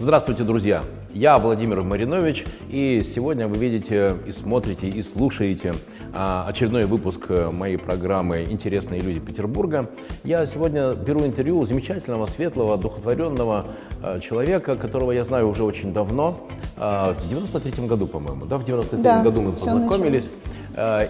Здравствуйте, 0.00 0.44
друзья! 0.44 0.82
Я 1.12 1.36
Владимир 1.36 1.82
Маринович, 1.82 2.46
и 2.70 3.02
сегодня 3.04 3.46
вы 3.48 3.58
видите 3.58 4.14
и 4.26 4.32
смотрите 4.32 4.88
и 4.88 5.02
слушаете 5.02 5.74
а, 6.14 6.46
очередной 6.48 6.86
выпуск 6.86 7.26
э, 7.28 7.50
моей 7.50 7.76
программы 7.76 8.46
«Интересные 8.48 9.02
люди 9.02 9.20
Петербурга». 9.20 9.90
Я 10.24 10.46
сегодня 10.46 10.94
беру 10.94 11.20
интервью 11.26 11.58
у 11.58 11.66
замечательного, 11.66 12.24
светлого, 12.24 12.78
духотворенного 12.78 13.66
э, 14.02 14.20
человека, 14.20 14.74
которого 14.74 15.12
я 15.12 15.22
знаю 15.22 15.50
уже 15.50 15.64
очень 15.64 15.92
давно, 15.92 16.48
а, 16.78 17.12
в 17.12 17.28
93 17.28 17.86
году, 17.86 18.06
по-моему, 18.06 18.46
да, 18.46 18.56
в 18.56 18.64
93 18.64 19.02
Да, 19.02 19.22
году 19.22 19.42
мы 19.42 19.52
познакомились. 19.52 20.28
Э, 20.28 20.59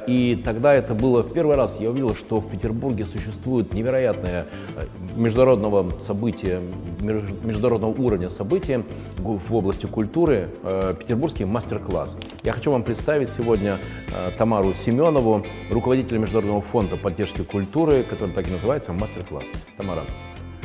И 0.07 0.41
тогда 0.45 0.75
это 0.75 0.95
было 0.95 1.23
в 1.23 1.33
первый 1.33 1.57
раз, 1.57 1.77
я 1.79 1.91
увидел, 1.91 2.15
что 2.15 2.41
в 2.41 2.51
Петербурге 2.51 3.05
существует 3.05 3.75
невероятное 3.75 4.47
э, 4.77 4.85
международного 5.17 5.91
события, 6.01 6.61
меж- 7.01 7.45
международного 7.45 7.91
уровня 7.91 8.31
события 8.31 8.83
в 9.19 9.55
области 9.55 9.87
культуры, 9.87 10.49
э, 10.63 10.95
петербургский 10.99 11.45
мастер-класс. 11.45 12.17
Я 12.43 12.53
хочу 12.53 12.71
вам 12.73 12.83
представить 12.83 13.29
сегодня 13.31 13.77
э, 14.17 14.31
Тамару 14.39 14.73
Семенову, 14.75 15.45
руководителя 15.71 16.19
Международного 16.19 16.63
фонда 16.63 16.97
поддержки 16.97 17.43
культуры, 17.43 18.03
который 18.03 18.35
так 18.35 18.49
и 18.49 18.53
называется 18.53 18.93
«Мастер-класс». 18.93 19.45
Тамара, 19.77 20.05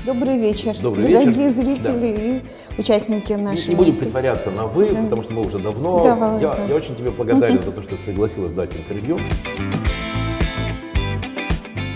Добрый 0.05 0.37
вечер, 0.37 0.75
Добрый 0.81 1.07
дорогие 1.11 1.49
вечер. 1.49 1.51
зрители 1.63 2.41
и 2.77 2.79
участники 2.79 3.31
не, 3.31 3.37
нашего. 3.37 3.69
не 3.71 3.75
будем 3.75 3.95
притворяться 3.97 4.51
на 4.51 4.67
«вы», 4.67 4.93
Да. 4.93 5.01
потому 5.03 5.23
что 5.23 5.33
мы 5.33 5.41
уже 5.45 5.57
давно. 5.57 6.03
Да, 6.03 6.39
я, 6.39 6.65
я 6.67 6.75
очень 6.75 6.95
тебе 6.95 7.09
благодарен 7.09 7.61
за 7.63 7.71
то, 7.71 7.81
что 7.81 7.95
ты 7.95 8.01
согласилась 8.03 8.51
дать 8.53 8.75
интервью. 8.75 9.17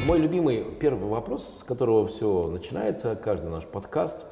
Мой 0.07 0.17
любимый 0.17 0.63
первый 0.79 1.07
вопрос, 1.07 1.59
с 1.59 1.63
которого 1.63 2.07
все 2.07 2.47
начинается, 2.47 3.15
каждый 3.15 3.51
наш 3.51 3.65
подкаст. 3.65 4.25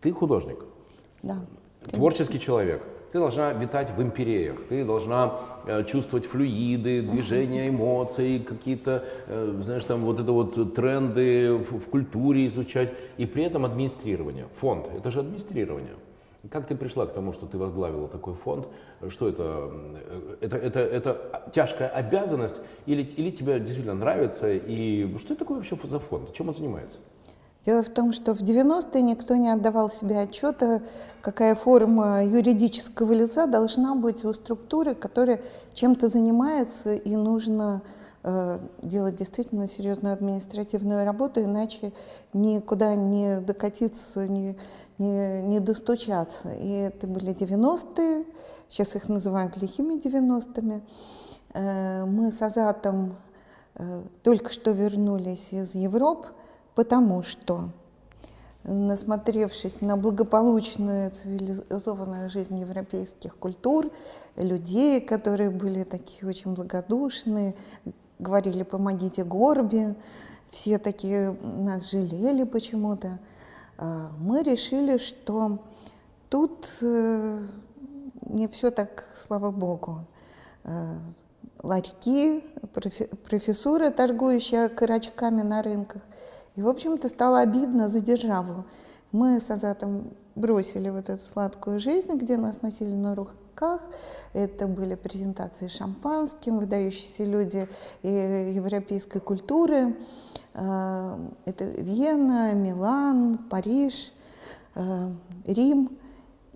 Ты 0.00 0.12
художник, 0.12 0.58
Да. 1.22 1.38
творческий 1.90 2.38
человек. 2.38 2.82
Ты 3.12 3.18
должна 3.18 3.52
витать 3.52 3.90
в 3.90 4.02
империях, 4.02 4.56
ты 4.68 4.84
должна 4.84 5.34
э, 5.66 5.84
чувствовать 5.84 6.26
флюиды, 6.26 7.00
движения 7.00 7.68
эмоций, 7.68 8.38
какие-то, 8.38 9.04
э, 9.26 9.60
знаешь, 9.62 9.84
там 9.84 10.00
вот 10.00 10.20
это 10.20 10.30
вот 10.32 10.74
тренды 10.74 11.54
в, 11.54 11.78
в 11.78 11.86
культуре 11.86 12.46
изучать, 12.48 12.92
и 13.16 13.24
при 13.24 13.44
этом 13.44 13.64
администрирование. 13.64 14.46
Фонд, 14.56 14.88
это 14.94 15.10
же 15.10 15.20
администрирование. 15.20 15.94
Как 16.50 16.66
ты 16.66 16.76
пришла 16.76 17.06
к 17.06 17.12
тому, 17.12 17.32
что 17.32 17.46
ты 17.46 17.58
возглавила 17.58 18.08
такой 18.08 18.34
фонд? 18.34 18.68
Что 19.08 19.28
это? 19.28 19.70
Э, 20.02 20.36
Это, 20.42 20.56
это, 20.56 20.80
это 20.80 21.50
тяжкая 21.54 21.88
обязанность 21.88 22.60
или, 22.86 23.02
или 23.02 23.30
тебе 23.30 23.58
действительно 23.58 23.94
нравится? 23.94 24.52
И 24.52 25.16
что 25.16 25.32
это 25.32 25.40
такое 25.40 25.56
вообще 25.56 25.76
за 25.82 25.98
фонд? 25.98 26.32
Чем 26.34 26.48
он 26.48 26.54
занимается? 26.54 26.98
Дело 27.68 27.82
в 27.82 27.90
том, 27.90 28.14
что 28.14 28.32
в 28.32 28.40
90-е 28.40 29.02
никто 29.02 29.36
не 29.36 29.50
отдавал 29.50 29.90
себе 29.90 30.20
отчета, 30.20 30.80
какая 31.20 31.54
форма 31.54 32.24
юридического 32.24 33.12
лица 33.12 33.46
должна 33.46 33.94
быть 33.94 34.24
у 34.24 34.32
структуры, 34.32 34.94
которая 34.94 35.42
чем-то 35.74 36.08
занимается, 36.08 36.94
и 36.94 37.14
нужно 37.14 37.82
э, 38.22 38.58
делать 38.80 39.16
действительно 39.16 39.68
серьезную 39.68 40.14
административную 40.14 41.04
работу, 41.04 41.42
иначе 41.42 41.92
никуда 42.32 42.94
не 42.94 43.40
докатиться, 43.40 44.26
не, 44.26 44.56
не, 44.96 45.42
не 45.42 45.60
достучаться. 45.60 46.48
И 46.54 46.70
это 46.70 47.06
были 47.06 47.34
90-е, 47.34 48.24
сейчас 48.70 48.96
их 48.96 49.10
называют 49.10 49.58
лихими 49.58 49.96
90-ми. 49.96 50.80
Э, 51.52 52.06
Мы 52.06 52.32
с 52.32 52.40
Азатом 52.40 53.16
э, 53.74 54.04
только 54.22 54.50
что 54.50 54.70
вернулись 54.70 55.52
из 55.52 55.74
Европы, 55.74 56.28
потому 56.74 57.22
что, 57.22 57.70
насмотревшись 58.64 59.80
на 59.80 59.96
благополучную 59.96 61.10
цивилизованную 61.10 62.30
жизнь 62.30 62.58
европейских 62.58 63.36
культур, 63.36 63.90
людей, 64.36 65.00
которые 65.00 65.50
были 65.50 65.84
такие 65.84 66.28
очень 66.28 66.54
благодушные, 66.54 67.54
говорили 68.18 68.62
«помогите 68.62 69.24
Горбе», 69.24 69.94
все 70.50 70.78
такие 70.78 71.36
нас 71.42 71.90
жалели 71.90 72.44
почему-то, 72.44 73.18
а, 73.76 74.10
мы 74.18 74.42
решили, 74.42 74.98
что 74.98 75.58
тут 76.28 76.66
э, 76.82 77.46
не 78.22 78.48
все 78.48 78.70
так, 78.70 79.04
слава 79.14 79.50
богу. 79.50 80.04
Э, 80.64 80.96
Ларьки, 81.62 82.44
профессура, 83.24 83.90
торгующая 83.90 84.68
карачками 84.68 85.42
на 85.42 85.62
рынках. 85.62 86.02
И, 86.58 86.62
в 86.62 86.68
общем-то, 86.68 87.08
стало 87.08 87.38
обидно 87.38 87.86
за 87.86 88.00
державу. 88.00 88.64
Мы 89.12 89.38
с 89.38 89.48
Азатом 89.48 90.10
бросили 90.34 90.88
вот 90.88 91.08
эту 91.08 91.24
сладкую 91.24 91.78
жизнь, 91.78 92.12
где 92.16 92.36
нас 92.36 92.62
носили 92.62 92.94
на 92.94 93.14
руках. 93.14 93.80
Это 94.32 94.66
были 94.66 94.96
презентации 94.96 95.68
шампанским, 95.68 96.58
выдающиеся 96.58 97.24
люди 97.26 97.68
э, 98.02 98.50
европейской 98.50 99.20
культуры. 99.20 99.96
Э, 100.54 101.16
Это 101.44 101.64
Вена, 101.64 102.52
Милан, 102.54 103.38
Париж, 103.48 104.12
э, 104.74 105.12
Рим. 105.46 105.96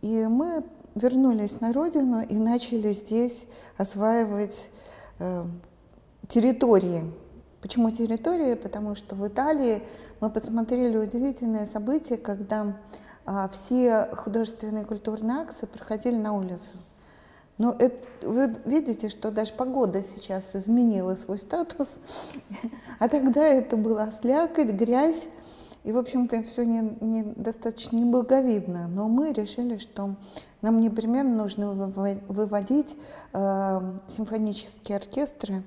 И 0.00 0.26
мы 0.26 0.64
вернулись 0.96 1.60
на 1.60 1.72
родину 1.72 2.22
и 2.22 2.34
начали 2.38 2.92
здесь 2.92 3.46
осваивать 3.78 4.72
территории. 6.26 7.22
Почему 7.62 7.92
территории? 7.92 8.54
Потому 8.54 8.96
что 8.96 9.14
в 9.14 9.26
Италии 9.26 9.84
мы 10.20 10.30
подсмотрели 10.30 10.96
удивительное 10.96 11.64
событие, 11.64 12.18
когда 12.18 12.76
а, 13.24 13.48
все 13.48 14.08
художественные 14.16 14.82
и 14.82 14.86
культурные 14.86 15.38
акции 15.38 15.66
проходили 15.66 16.16
на 16.16 16.32
улице. 16.32 16.72
Но 17.58 17.76
это, 17.78 18.28
вы 18.28 18.52
видите, 18.64 19.08
что 19.08 19.30
даже 19.30 19.52
погода 19.52 20.02
сейчас 20.02 20.56
изменила 20.56 21.14
свой 21.14 21.38
статус, 21.38 21.98
а 22.98 23.08
тогда 23.08 23.46
это 23.46 23.76
была 23.76 24.10
слякоть, 24.10 24.70
грязь, 24.72 25.28
и, 25.84 25.92
в 25.92 25.98
общем-то, 25.98 26.42
все 26.42 26.64
не, 26.64 26.80
не 27.00 27.22
достаточно 27.22 27.96
неблаговидно. 27.96 28.88
Но 28.88 29.08
мы 29.08 29.32
решили, 29.32 29.78
что 29.78 30.16
нам 30.62 30.80
непременно 30.80 31.36
нужно 31.36 31.66
выво- 31.66 32.22
выводить 32.26 32.96
э, 33.32 33.98
симфонические 34.08 34.96
оркестры 34.96 35.62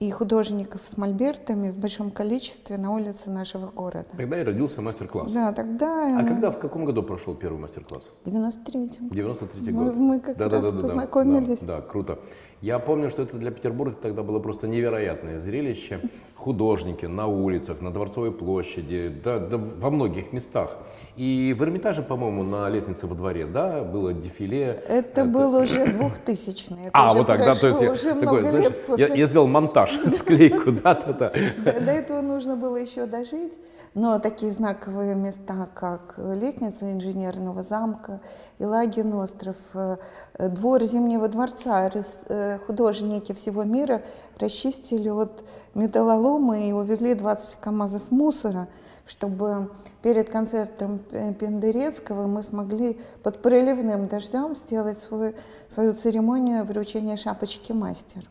и 0.00 0.10
художников 0.12 0.82
с 0.84 0.96
мольбертами 0.96 1.70
в 1.70 1.78
большом 1.78 2.10
количестве 2.12 2.76
на 2.78 2.92
улице 2.94 3.30
нашего 3.30 3.66
города. 3.66 4.06
Тогда 4.16 4.40
и 4.40 4.44
родился 4.44 4.80
мастер-класс. 4.80 5.32
Да, 5.32 5.52
тогда 5.52 6.18
А 6.18 6.22
э, 6.22 6.26
когда, 6.26 6.50
в 6.52 6.58
каком 6.60 6.84
году 6.84 7.02
прошел 7.02 7.34
первый 7.34 7.58
мастер-класс? 7.58 8.04
в 8.24 8.28
93-м. 8.28 9.08
93 9.10 9.72
Мы- 9.72 9.84
год. 9.86 9.96
мы 9.96 10.20
как 10.20 10.38
раз 10.38 10.72
познакомились. 10.72 11.58
Да, 11.60 11.76
да, 11.76 11.80
круто. 11.82 12.18
Я 12.60 12.78
помню, 12.78 13.10
что 13.10 13.22
это 13.22 13.36
для 13.36 13.50
Петербурга 13.50 13.96
тогда 14.00 14.22
было 14.22 14.38
просто 14.38 14.68
невероятное 14.68 15.40
зрелище. 15.40 16.00
Художники 16.36 17.06
на 17.06 17.26
улицах, 17.26 17.80
на 17.80 17.92
Дворцовой 17.92 18.30
площади, 18.30 19.12
да, 19.24 19.40
да, 19.40 19.56
во 19.56 19.90
многих 19.90 20.32
местах. 20.32 20.76
И 21.18 21.52
в 21.58 21.64
Эрмитаже, 21.64 22.02
по-моему, 22.02 22.44
на 22.44 22.68
лестнице 22.68 23.08
во 23.08 23.16
дворе, 23.16 23.44
да, 23.44 23.82
было 23.82 24.14
дефиле. 24.14 24.84
Это 24.86 25.24
уже 25.24 25.86
2000-й. 25.86 26.86
Это 26.86 26.90
А, 26.92 27.10
уже 27.10 27.18
вот 27.18 27.26
так, 27.26 27.38
да, 27.40 27.54
то 27.54 27.66
есть 27.66 27.80
я, 27.80 27.90
уже 27.90 28.14
такой, 28.14 28.22
много 28.22 28.50
знаешь, 28.50 28.64
лет 28.64 28.86
после 28.86 29.08
я, 29.08 29.14
я 29.14 29.26
сделал 29.26 29.48
монтаж, 29.48 29.98
склейку, 30.16 30.70
да-да-да. 30.70 31.32
До, 31.64 31.72
до 31.80 31.90
этого 31.90 32.20
нужно 32.20 32.54
было 32.54 32.76
еще 32.76 33.06
дожить, 33.06 33.54
но 33.94 34.20
такие 34.20 34.52
знаковые 34.52 35.16
места, 35.16 35.68
как 35.74 36.14
лестница 36.18 36.92
инженерного 36.92 37.64
замка, 37.64 38.20
Илагин 38.60 39.12
остров, 39.14 39.56
э, 39.74 39.96
э, 40.34 40.48
двор 40.48 40.84
Зимнего 40.84 41.26
дворца, 41.26 41.90
э, 42.28 42.58
художники 42.64 43.32
всего 43.32 43.64
мира 43.64 44.02
расчистили 44.38 45.08
от 45.08 45.42
металлолома 45.74 46.60
и 46.60 46.70
увезли 46.70 47.14
20 47.14 47.56
КАМАЗов 47.60 48.12
мусора, 48.12 48.68
чтобы 49.08 49.70
перед 50.02 50.28
концертом 50.30 51.00
Пендерецкого 51.00 52.26
мы 52.26 52.42
смогли 52.42 52.98
под 53.22 53.42
проливным 53.42 54.06
дождем 54.06 54.54
сделать 54.54 55.00
свою, 55.00 55.34
свою 55.70 55.94
церемонию 55.94 56.64
вручения 56.64 57.16
шапочки 57.16 57.72
мастер. 57.72 58.22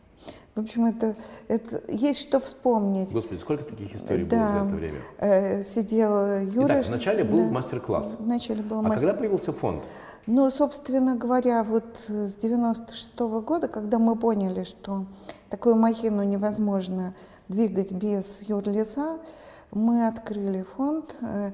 В 0.54 0.60
общем, 0.60 0.86
это, 0.86 1.14
это 1.46 1.82
есть 1.88 2.20
что 2.20 2.40
вспомнить. 2.40 3.12
Господи, 3.12 3.38
сколько 3.40 3.64
таких 3.64 3.94
историй 3.94 4.24
было 4.24 4.40
Да. 4.40 4.52
за 4.52 4.64
это 4.66 4.74
время? 4.76 4.98
Э, 5.18 5.62
сидел 5.62 6.40
Юра. 6.40 6.66
Итак, 6.66 6.86
вначале 6.86 7.22
был 7.24 7.38
да. 7.38 7.52
мастер-класс. 7.52 8.16
Вначале 8.18 8.62
был 8.62 8.78
А 8.80 8.82
мастер. 8.82 8.98
когда 9.00 9.14
появился 9.14 9.52
фонд? 9.52 9.82
Ну, 10.26 10.50
собственно 10.50 11.16
говоря, 11.16 11.62
вот 11.64 11.84
с 12.08 12.34
96 12.34 13.18
года, 13.40 13.68
когда 13.68 13.98
мы 13.98 14.14
поняли, 14.16 14.64
что 14.64 15.06
такую 15.48 15.76
махину 15.76 16.22
невозможно 16.24 17.14
двигать 17.48 17.92
без 17.92 18.42
юрлица, 18.42 19.18
мы 19.72 20.06
открыли 20.06 20.62
фонд, 20.76 21.16
э, 21.22 21.52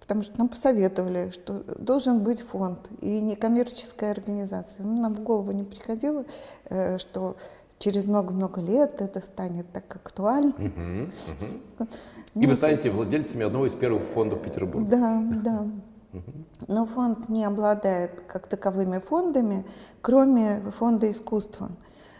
потому 0.00 0.22
что 0.22 0.38
нам 0.38 0.48
посоветовали, 0.48 1.30
что 1.30 1.62
должен 1.78 2.22
быть 2.22 2.42
фонд 2.42 2.78
и 3.00 3.20
некоммерческая 3.20 4.10
организация. 4.12 4.84
Ну, 4.84 5.00
Нам 5.00 5.14
в 5.14 5.20
голову 5.20 5.52
не 5.52 5.64
приходило, 5.64 6.24
э, 6.68 6.98
что 6.98 7.36
через 7.78 8.06
много-много 8.06 8.60
лет 8.60 9.00
это 9.00 9.20
станет 9.20 9.66
так 9.72 9.84
актуально. 9.96 10.52
Мгм. 10.58 11.12
Ну, 11.78 11.86
И 12.42 12.46
вы 12.46 12.54
с- 12.54 12.58
станете 12.58 12.90
владельцами 12.90 13.44
одного 13.44 13.66
из 13.66 13.74
первых 13.74 14.02
фондов 14.14 14.42
Петербурга. 14.42 14.88
Да, 14.96 15.22
да. 15.44 15.66
Но 16.68 16.86
фонд 16.86 17.28
не 17.28 17.44
обладает 17.44 18.20
как 18.28 18.46
таковыми 18.46 19.00
фондами, 19.00 19.64
кроме 20.00 20.60
фонда 20.78 21.10
искусства. 21.10 21.70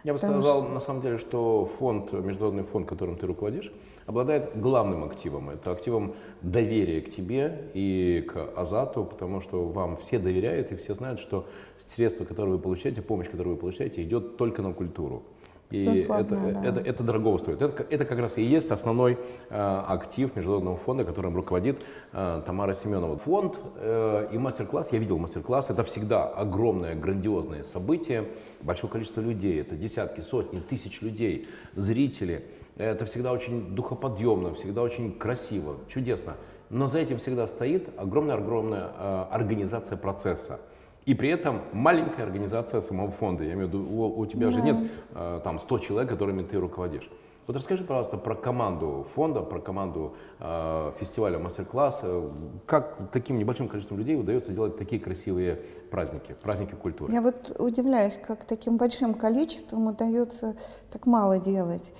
Я 0.03 0.13
бы 0.13 0.19
Потому 0.19 0.43
сказал, 0.43 0.63
что... 0.65 0.69
на 0.73 0.81
самом 0.81 1.01
деле, 1.03 1.17
что 1.19 1.71
фонд, 1.79 2.13
международный 2.13 2.65
фонд, 2.65 2.89
которым 2.89 3.17
ты 3.17 3.27
руководишь, 3.27 3.73
обладает 4.07 4.59
главным 4.61 5.05
активом. 5.05 5.51
Это 5.51 5.71
активом 5.73 6.15
доверия 6.43 7.01
к 7.01 7.11
тебе 7.11 7.71
и 7.75 8.27
к 8.29 8.51
Азату, 8.57 9.05
потому 9.05 9.41
что 9.41 9.67
вам 9.67 9.97
все 9.97 10.19
доверяют 10.19 10.73
и 10.73 10.77
все 10.77 10.95
знают, 10.95 11.21
что 11.21 11.47
средства, 11.87 12.25
которые 12.25 12.57
вы 12.57 12.61
получаете, 12.61 13.03
помощь, 13.03 13.29
которую 13.29 13.57
вы 13.57 13.61
получаете, 13.61 14.03
идет 14.03 14.37
только 14.37 14.63
на 14.63 14.73
культуру. 14.73 15.23
И 15.71 15.85
это, 15.85 16.25
да. 16.25 16.65
это, 16.65 16.81
это 16.81 17.03
дорого 17.03 17.39
стоит. 17.39 17.61
Это, 17.61 17.85
это 17.89 18.05
как 18.05 18.19
раз 18.19 18.39
и 18.39 18.43
есть 18.43 18.71
основной 18.71 19.19
э, 19.51 19.83
актив 19.89 20.35
Международного 20.37 20.77
фонда, 20.77 21.05
которым 21.05 21.35
руководит 21.35 21.85
э, 22.13 22.43
Тамара 22.47 22.75
Семенова. 22.75 23.19
Фонд 23.19 23.59
э, 23.77 24.29
и 24.33 24.39
мастер-класс, 24.39 24.93
я 24.93 24.99
видел 24.99 25.19
мастер-класс, 25.19 25.71
это 25.71 25.83
всегда 25.83 26.27
огромное, 26.27 26.95
грандиозное 26.95 27.65
событие, 27.65 28.25
большое 28.61 28.93
количество 28.93 29.21
людей, 29.21 29.61
это 29.61 29.75
десятки, 29.75 30.21
сотни, 30.21 30.59
тысяч 30.59 31.01
людей, 31.01 31.47
зрители. 31.75 32.45
Это 32.77 33.05
всегда 33.05 33.33
очень 33.33 33.75
духоподъемно, 33.75 34.55
всегда 34.55 34.83
очень 34.83 35.17
красиво, 35.17 35.77
чудесно. 35.89 36.35
Но 36.71 36.87
за 36.87 36.99
этим 36.99 37.19
всегда 37.19 37.47
стоит 37.47 37.89
огромная-огромная 37.97 38.91
э, 38.99 39.25
организация 39.31 39.97
процесса. 39.97 40.61
И 41.07 41.15
при 41.15 41.29
этом 41.29 41.63
маленькая 41.73 42.23
организация 42.25 42.81
самого 42.81 43.13
фонда. 43.13 43.45
Я 43.45 43.53
имею 43.53 43.69
в 43.69 43.71
виду, 43.71 43.83
у, 43.85 44.19
у 44.19 44.27
тебя 44.27 44.47
да. 44.47 44.53
же 44.53 44.61
нет 44.63 44.91
э, 45.15 45.41
там 45.45 45.61
100 45.61 45.79
человек, 45.81 46.11
которыми 46.11 46.43
ты 46.43 46.59
руководишь. 46.59 47.09
Вот 47.47 47.57
расскажи, 47.57 47.85
пожалуйста, 47.85 48.17
про 48.17 48.35
команду 48.35 49.07
фонда, 49.15 49.43
про 49.43 49.61
команду 49.61 50.17
э, 50.41 50.93
фестиваля 50.99 51.39
мастер-класса. 51.39 52.23
Как 52.67 52.97
таким 53.13 53.39
небольшим 53.39 53.69
количеством 53.69 53.99
людей 53.99 54.19
удается 54.19 54.53
делать 54.53 54.79
такие 54.79 55.01
красивые 55.01 55.61
праздники, 55.91 56.35
праздники 56.43 56.75
культуры? 56.75 57.13
Я 57.13 57.21
вот 57.21 57.55
удивляюсь, 57.59 58.17
как 58.17 58.45
таким 58.45 58.79
большим 58.79 59.15
количеством 59.15 59.89
удается 59.89 60.57
так 60.91 61.07
мало 61.07 61.39
делать. 61.39 61.93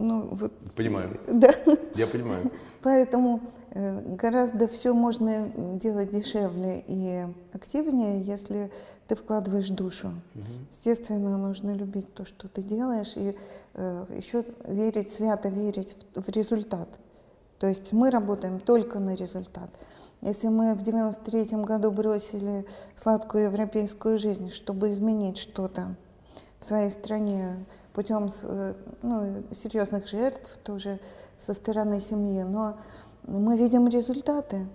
Ну, 0.00 0.28
вот, 0.32 0.52
понимаю. 0.76 1.10
Да. 1.32 1.50
Я 1.94 2.06
понимаю. 2.06 2.50
Поэтому 2.82 3.40
э, 3.70 4.16
гораздо 4.16 4.66
все 4.66 4.94
можно 4.94 5.50
делать 5.78 6.10
дешевле 6.10 6.82
и 6.86 7.26
активнее, 7.52 8.22
если 8.22 8.72
ты 9.06 9.14
вкладываешь 9.14 9.68
душу. 9.68 10.08
Угу. 10.34 10.44
Естественно, 10.70 11.36
нужно 11.36 11.72
любить 11.72 12.14
то, 12.14 12.24
что 12.24 12.48
ты 12.48 12.62
делаешь, 12.62 13.12
и 13.16 13.36
э, 13.74 14.06
еще 14.16 14.42
верить, 14.66 15.12
свято 15.12 15.50
верить 15.50 15.94
в, 16.14 16.22
в 16.22 16.28
результат. 16.30 16.88
То 17.58 17.66
есть 17.66 17.92
мы 17.92 18.10
работаем 18.10 18.58
только 18.58 19.00
на 19.00 19.14
результат. 19.14 19.68
Если 20.22 20.48
мы 20.48 20.74
в 20.74 20.82
93 20.82 21.58
году 21.62 21.90
бросили 21.90 22.64
сладкую 22.96 23.44
европейскую 23.44 24.16
жизнь, 24.16 24.50
чтобы 24.50 24.88
изменить 24.88 25.36
что-то 25.36 25.94
в 26.58 26.64
своей 26.64 26.90
стране, 26.90 27.66
путем 27.92 28.28
э, 28.42 28.74
ну, 29.02 29.42
серьезных 29.52 30.06
жертв 30.06 30.58
тоже 30.62 31.00
со 31.38 31.54
стороны 31.54 32.00
семьи, 32.00 32.42
но 32.42 32.76
мы 33.26 33.56
видим 33.56 33.88
результаты. 33.88 34.66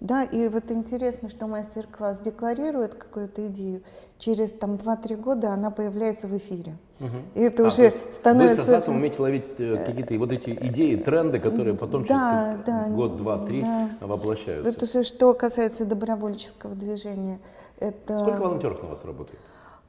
Да, 0.00 0.22
и 0.22 0.48
вот 0.48 0.70
интересно, 0.70 1.28
что 1.28 1.46
мастер-класс 1.46 2.20
декларирует 2.20 2.94
какую-то 2.94 3.46
идею, 3.48 3.82
через 4.18 4.50
там 4.50 4.76
2-3 4.76 5.16
года 5.16 5.52
она 5.52 5.70
появляется 5.70 6.26
в 6.26 6.34
эфире. 6.38 6.78
Угу. 7.00 7.08
И 7.34 7.40
это 7.40 7.64
а, 7.64 7.66
уже 7.66 7.92
становится... 8.10 8.80
Вы 8.86 8.94
уметь 8.94 9.18
ловить 9.18 9.58
э, 9.58 9.74
какие-то 9.86 10.18
вот 10.18 10.32
эти 10.32 10.50
идеи, 10.50 10.96
тренды, 10.96 11.38
которые 11.38 11.76
потом 11.76 12.06
да, 12.06 12.54
через 12.54 12.66
да, 12.66 12.88
год, 12.88 13.18
два, 13.18 13.44
три 13.44 13.60
да. 13.60 13.90
воплощаются. 14.00 14.70
Это 14.70 14.84
уже 14.86 15.02
что 15.02 15.34
касается 15.34 15.84
добровольческого 15.84 16.74
движения. 16.74 17.38
Это... 17.78 18.20
Сколько 18.20 18.40
волонтеров 18.40 18.82
на 18.82 18.88
вас 18.88 19.04
работает? 19.04 19.38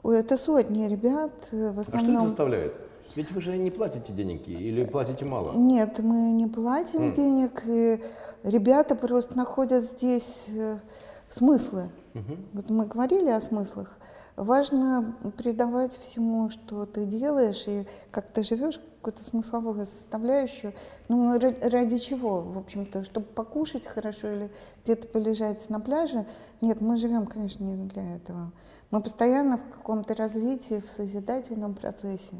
Ой, 0.03 0.19
это 0.19 0.38
сотни 0.38 0.88
ребят, 0.88 1.31
э, 1.51 1.71
в 1.71 1.80
основном... 1.80 2.09
А 2.09 2.19
что 2.19 2.19
это 2.19 2.27
заставляет? 2.27 2.74
Ведь 3.15 3.31
вы 3.31 3.42
же 3.42 3.57
не 3.57 3.71
платите 3.71 4.13
денег 4.13 4.48
или 4.48 4.86
платите 4.86 5.25
мало? 5.25 5.53
Нет, 5.53 6.00
мы 6.00 6.31
не 6.31 6.48
платим 6.48 7.09
mm. 7.09 7.15
денег, 7.15 7.63
и 7.68 8.01
ребята 8.44 8.95
просто 8.95 9.38
находят 9.38 9.83
здесь 9.83 10.45
э, 10.48 10.80
смыслы. 11.30 11.89
Mm-hmm. 12.13 12.38
Вот 12.53 12.69
мы 12.69 12.86
говорили 12.86 13.30
о 13.30 13.42
смыслах. 13.42 13.98
Важно 14.38 15.15
придавать 15.38 15.98
всему, 15.98 16.50
что 16.50 16.86
ты 16.86 17.06
делаешь, 17.06 17.65
и 17.68 17.86
как 18.12 18.31
ты 18.31 18.44
живешь, 18.44 18.80
какую-то 19.01 19.24
смысловую 19.24 19.86
составляющую. 19.86 20.74
Ну, 21.09 21.38
ради 21.38 21.97
чего, 21.97 22.42
в 22.42 22.57
общем-то, 22.57 23.04
чтобы 23.04 23.25
покушать 23.25 23.88
хорошо 23.88 24.31
или 24.31 24.51
где-то 24.83 25.07
полежать 25.07 25.69
на 25.69 25.80
пляже? 25.80 26.25
Нет, 26.62 26.81
мы 26.81 26.97
живем, 26.97 27.25
конечно, 27.25 27.63
не 27.63 27.75
для 27.75 28.15
этого. 28.15 28.51
Мы 28.91 29.01
постоянно 29.01 29.57
в 29.57 29.63
каком-то 29.63 30.13
развитии, 30.15 30.81
в 30.85 30.91
созидательном 30.91 31.73
процессе. 31.73 32.35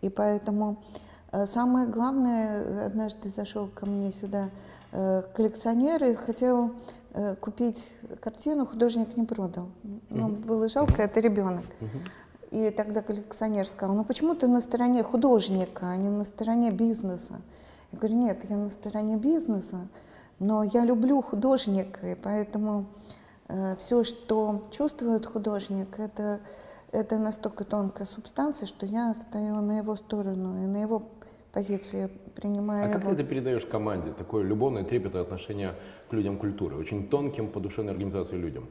И 0.00 0.08
поэтому 0.08 0.82
э, 1.30 1.46
самое 1.46 1.86
главное, 1.86 2.86
однажды 2.86 3.28
зашел 3.28 3.68
ко 3.68 3.86
мне 3.86 4.10
сюда 4.10 4.50
э, 4.90 5.22
коллекционер 5.32 6.04
и 6.04 6.14
хотел 6.14 6.72
э, 7.14 7.36
купить 7.36 7.94
картину, 8.20 8.66
художник 8.66 9.16
не 9.16 9.24
продал. 9.24 9.68
Ну, 10.10 10.28
было 10.28 10.68
жалко, 10.68 11.02
это 11.02 11.20
ребенок. 11.20 11.64
И 12.50 12.70
тогда 12.70 13.00
коллекционер 13.00 13.66
сказал, 13.66 13.94
ну 13.94 14.04
почему 14.04 14.34
ты 14.34 14.48
на 14.48 14.60
стороне 14.60 15.04
художника, 15.04 15.88
а 15.88 15.96
не 15.96 16.10
на 16.10 16.24
стороне 16.24 16.72
бизнеса? 16.72 17.40
Я 17.92 17.98
говорю, 17.98 18.16
нет, 18.16 18.44
я 18.50 18.56
на 18.56 18.70
стороне 18.70 19.16
бизнеса, 19.16 19.88
но 20.40 20.64
я 20.64 20.84
люблю 20.84 21.22
художника, 21.22 22.08
и 22.08 22.14
поэтому 22.16 22.86
Э, 22.86 23.21
все, 23.78 24.04
что 24.04 24.68
чувствует 24.70 25.26
художник, 25.26 25.98
это, 25.98 26.40
это 26.90 27.18
настолько 27.18 27.64
тонкая 27.64 28.06
субстанция, 28.06 28.66
что 28.66 28.86
я 28.86 29.14
встаю 29.14 29.60
на 29.60 29.78
его 29.78 29.96
сторону 29.96 30.62
и 30.62 30.66
на 30.66 30.82
его 30.82 31.02
позицию 31.52 32.02
я 32.02 32.10
принимаю. 32.34 32.84
А 32.84 32.88
его. 32.88 33.00
как 33.00 33.08
ты 33.08 33.14
это 33.14 33.24
передаешь 33.24 33.66
команде, 33.66 34.12
такое 34.12 34.42
любовное, 34.42 34.84
трепетное 34.84 35.22
отношение 35.22 35.74
к 36.08 36.12
людям 36.12 36.38
культуры, 36.38 36.76
очень 36.76 37.08
тонким 37.08 37.50
по 37.50 37.60
душевной 37.60 37.92
организации 37.92 38.36
людям? 38.36 38.68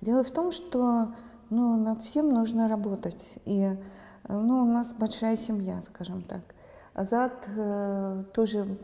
Дело 0.00 0.24
в 0.24 0.30
том, 0.30 0.52
что 0.52 1.08
ну, 1.50 1.76
над 1.76 2.02
всем 2.02 2.28
нужно 2.28 2.68
работать. 2.68 3.38
И 3.44 3.70
ну, 4.28 4.62
у 4.62 4.64
нас 4.64 4.94
большая 4.94 5.36
семья, 5.36 5.80
скажем 5.82 6.22
так. 6.22 6.40
Азат 6.94 7.48
э, 7.56 8.22
тоже 8.32 8.76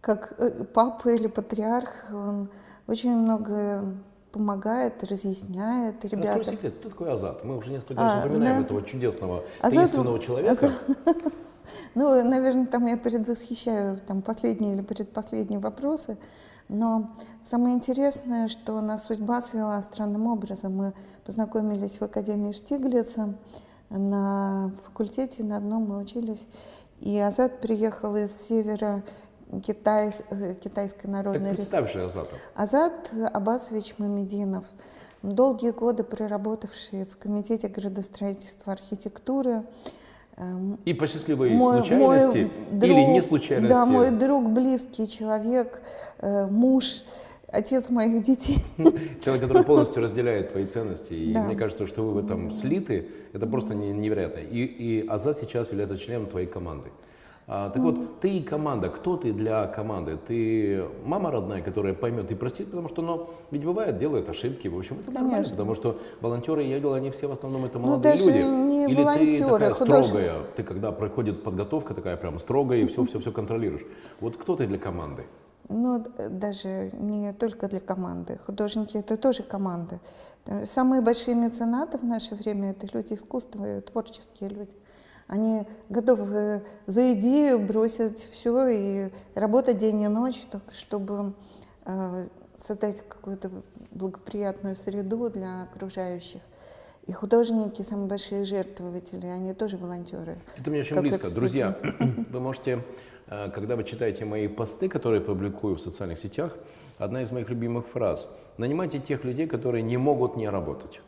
как 0.00 0.34
э, 0.38 0.64
папа 0.64 1.08
или 1.08 1.26
патриарх, 1.26 2.06
он 2.12 2.50
очень 2.86 3.16
много 3.16 3.94
помогает, 4.34 5.04
разъясняет. 5.04 6.04
Ребята... 6.04 6.38
Раскрой 6.38 6.56
секрет, 6.56 6.74
кто 6.80 6.88
такой 6.88 7.12
Азат? 7.12 7.44
Мы 7.44 7.56
уже 7.56 7.70
несколько 7.70 8.02
раз 8.02 8.14
а, 8.16 8.18
упоминаем 8.26 8.58
да. 8.58 8.64
этого 8.64 8.82
чудесного, 8.82 9.44
Азат... 9.60 9.74
таинственного 9.74 10.18
человека. 10.18 10.52
Азат... 10.52 10.72
Ну, 11.94 12.22
наверное, 12.22 12.66
там 12.66 12.84
я 12.84 12.98
предвосхищаю 12.98 13.98
там, 14.06 14.20
последние 14.20 14.74
или 14.74 14.82
предпоследние 14.82 15.58
вопросы. 15.58 16.18
Но 16.68 17.10
самое 17.42 17.74
интересное, 17.74 18.48
что 18.48 18.78
нас 18.82 19.06
судьба 19.06 19.40
свела 19.40 19.80
странным 19.80 20.26
образом. 20.26 20.76
Мы 20.76 20.92
познакомились 21.24 21.92
в 21.92 22.02
Академии 22.02 22.52
Штиглица, 22.52 23.34
на 23.88 24.72
факультете 24.84 25.42
на 25.42 25.56
одном 25.56 25.84
мы 25.84 25.98
учились. 25.98 26.46
И 27.00 27.18
Азат 27.18 27.60
приехал 27.62 28.14
из 28.14 28.32
севера 28.32 29.02
Китай, 29.60 30.12
э, 30.30 30.54
Китайской 30.54 31.06
Народной 31.06 31.50
так 31.50 31.56
представь 31.56 31.92
же 31.92 32.04
Азата. 32.04 32.30
Азат 32.54 33.10
Абасович 33.32 33.94
Мамединов, 33.98 34.64
долгие 35.22 35.70
годы 35.70 36.04
проработавший 36.04 37.04
в 37.06 37.16
Комитете 37.16 37.68
градостроительства 37.68 38.72
архитектуры. 38.72 39.64
Эм, 40.36 40.78
И 40.84 40.94
по 40.94 41.06
счастливой 41.06 41.50
мой, 41.50 41.78
случайности 41.78 42.38
мой 42.38 42.78
друг, 42.80 42.90
или 42.90 43.04
не 43.12 43.22
случайности? 43.22 43.70
Да, 43.70 43.86
мой 43.86 44.10
друг, 44.10 44.48
близкий 44.50 45.06
человек, 45.06 45.80
э, 46.18 46.46
муж, 46.46 47.04
отец 47.54 47.88
моих 47.90 48.20
детей. 48.22 48.58
Человек, 49.24 49.42
который 49.42 49.64
полностью 49.64 50.02
разделяет 50.02 50.50
твои 50.50 50.64
ценности. 50.66 51.12
И 51.12 51.32
да. 51.32 51.44
мне 51.44 51.56
кажется, 51.56 51.86
что 51.86 52.02
вы 52.02 52.20
в 52.20 52.24
этом 52.24 52.50
слиты, 52.50 53.08
это 53.32 53.46
просто 53.46 53.74
невероятно. 53.74 54.40
И, 54.40 54.64
и 54.64 55.06
Азат 55.06 55.38
сейчас 55.38 55.70
является 55.70 55.98
членом 55.98 56.26
твоей 56.26 56.48
команды. 56.48 56.90
А, 57.46 57.68
так 57.68 57.82
вот, 57.82 58.20
ты 58.20 58.38
и 58.38 58.42
команда, 58.42 58.88
кто 58.88 59.18
ты 59.18 59.32
для 59.32 59.66
команды? 59.66 60.16
Ты 60.28 60.84
мама 61.04 61.30
родная, 61.30 61.60
которая 61.60 61.92
поймет 61.92 62.30
и 62.30 62.34
простит, 62.34 62.70
потому 62.70 62.88
что, 62.88 63.02
ну, 63.02 63.30
ведь 63.50 63.64
бывает, 63.64 63.98
делают 63.98 64.30
ошибки, 64.30 64.66
в 64.68 64.78
общем, 64.78 64.96
это 64.96 65.06
Конечно. 65.06 65.22
нормально, 65.22 65.50
потому 65.50 65.74
что 65.74 66.00
волонтеры, 66.22 66.62
я 66.62 66.76
видел, 66.76 66.94
они 66.94 67.10
все 67.10 67.26
в 67.26 67.32
основном 67.32 67.66
это 67.66 67.78
ну, 67.78 67.88
молодые 67.88 68.14
ну, 68.14 68.18
даже 68.18 68.38
люди. 68.38 68.48
Не 68.48 68.84
Или 68.86 69.02
волонтеры, 69.02 69.28
ты 69.28 69.44
такая 69.44 69.74
худож... 69.74 70.06
строгая, 70.06 70.42
ты 70.56 70.62
когда 70.62 70.92
проходит 70.92 71.42
подготовка, 71.42 71.92
такая 71.92 72.16
прям 72.16 72.38
строгая, 72.38 72.80
и 72.80 72.86
все-все-все 72.86 73.30
контролируешь. 73.30 73.82
Вот 74.20 74.38
кто 74.38 74.56
ты 74.56 74.66
для 74.66 74.78
команды? 74.78 75.24
Ну, 75.68 76.02
даже 76.30 76.90
не 76.92 77.32
только 77.32 77.68
для 77.68 77.80
команды. 77.80 78.38
Художники— 78.46 78.96
это 78.98 79.16
тоже 79.16 79.42
команда. 79.42 80.00
Самые 80.64 81.00
большие 81.00 81.34
меценаты 81.34 81.98
в 81.98 82.04
наше 82.04 82.34
время— 82.34 82.70
это 82.72 82.86
люди 82.96 83.14
искусства, 83.14 83.80
творческие 83.80 84.50
люди. 84.50 84.76
Они 85.26 85.66
готовы 85.88 86.62
за 86.86 87.12
идею 87.14 87.58
бросить 87.58 88.18
все 88.30 88.68
и 88.68 89.10
работать 89.34 89.78
день 89.78 90.02
и 90.02 90.08
ночь, 90.08 90.40
только 90.50 90.74
чтобы 90.74 91.32
э, 91.86 92.26
создать 92.58 93.02
какую-то 93.08 93.50
благоприятную 93.90 94.76
среду 94.76 95.30
для 95.30 95.62
окружающих. 95.62 96.42
И 97.06 97.12
художники 97.12 97.82
самые 97.82 98.08
большие 98.08 98.44
жертвователи, 98.44 99.26
они 99.26 99.54
тоже 99.54 99.76
волонтеры. 99.76 100.38
Это 100.58 100.70
мне 100.70 100.80
очень 100.80 100.98
близко. 101.00 101.34
Друзья, 101.34 101.78
вы 102.30 102.40
можете, 102.40 102.84
э, 103.28 103.50
когда 103.50 103.76
вы 103.76 103.84
читаете 103.84 104.24
мои 104.24 104.48
посты, 104.48 104.88
которые 104.88 105.20
я 105.20 105.26
публикую 105.26 105.76
в 105.76 105.80
социальных 105.80 106.18
сетях, 106.18 106.52
одна 106.98 107.22
из 107.22 107.30
моих 107.30 107.48
любимых 107.48 107.86
фраз– 107.86 108.26
нанимайте 108.58 108.98
тех 108.98 109.24
людей, 109.24 109.46
которые 109.46 109.82
не 109.82 109.96
могут 109.96 110.36
не 110.36 110.48
работать. 110.48 111.00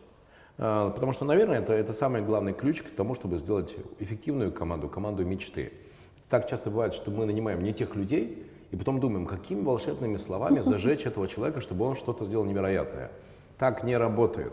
Э, 0.59 0.91
потому 0.95 1.13
что, 1.13 1.25
наверное, 1.25 1.61
это, 1.61 1.73
это 1.73 1.93
самый 1.93 2.23
главный 2.23 2.53
ключ 2.53 2.83
к 2.83 2.91
тому, 2.91 3.15
чтобы 3.15 3.39
сделать 3.39 3.75
эффективную 3.99 4.53
команду, 4.53 4.89
команду 4.89 5.25
мечты. 5.25 5.73
Так 6.29 6.49
часто 6.49 6.71
бывает, 6.71 6.95
что 6.95 7.11
мы 7.11 7.27
нанимаем 7.27 7.63
не 7.63 7.73
тех 7.73 7.95
людей, 7.95 8.47
и 8.71 8.77
потом 8.77 9.01
думаем, 9.01 9.27
какими 9.27 9.63
волшебными 9.63 10.17
словами 10.17 10.61
зажечь 10.63 11.07
этого 11.07 11.29
человека, 11.29 11.61
чтобы 11.61 11.85
он 11.85 11.97
что-то 11.97 12.25
сделал 12.25 12.45
невероятное. 12.45 13.11
Так 13.59 13.85
не 13.85 13.97
работает. 13.97 14.53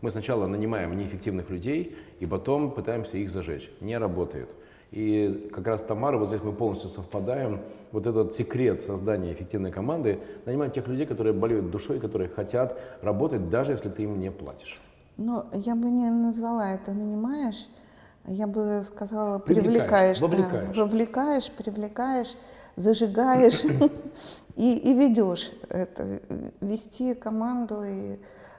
Мы 0.00 0.10
сначала 0.10 0.46
нанимаем 0.46 0.96
неэффективных 0.96 1.48
людей, 1.48 1.96
и 2.20 2.26
потом 2.26 2.70
пытаемся 2.70 3.16
их 3.16 3.30
зажечь. 3.30 3.70
Не 3.80 3.96
работает. 3.96 4.50
И 4.90 5.50
как 5.52 5.66
раз 5.66 5.82
Тамара, 5.82 6.18
вот 6.18 6.28
здесь 6.28 6.42
мы 6.42 6.52
полностью 6.52 6.90
совпадаем. 6.90 7.60
Вот 7.90 8.06
этот 8.06 8.34
секрет 8.34 8.84
создания 8.84 9.32
эффективной 9.32 9.72
команды– 9.72 10.20
нанимать 10.44 10.74
тех 10.74 10.86
людей, 10.86 11.06
которые 11.06 11.32
болеют 11.32 11.70
душой, 11.70 11.98
которые 11.98 12.28
хотят 12.28 12.78
работать, 13.02 13.48
даже 13.48 13.72
если 13.72 13.88
ты 13.88 14.04
им 14.04 14.20
не 14.20 14.30
платишь. 14.30 14.78
Ну, 15.16 15.44
я 15.52 15.74
бы 15.74 15.90
не 15.90 16.10
назвала 16.10 16.70
это 16.72 16.92
«нанимаешь», 16.92 17.68
я 18.26 18.46
бы 18.46 18.82
сказала 18.84 19.38
«привлекаешь». 19.38 20.20
Вовлекаешь. 20.20 20.74
Да, 20.74 20.82
вовлекаешь, 20.82 21.50
привлекаешь, 21.50 22.36
зажигаешь 22.76 23.64
и, 24.56 24.74
и 24.76 24.94
ведешь 24.94 25.52
это. 25.68 26.20
Вести 26.60 27.14
команду 27.14 27.84
и 27.84 28.18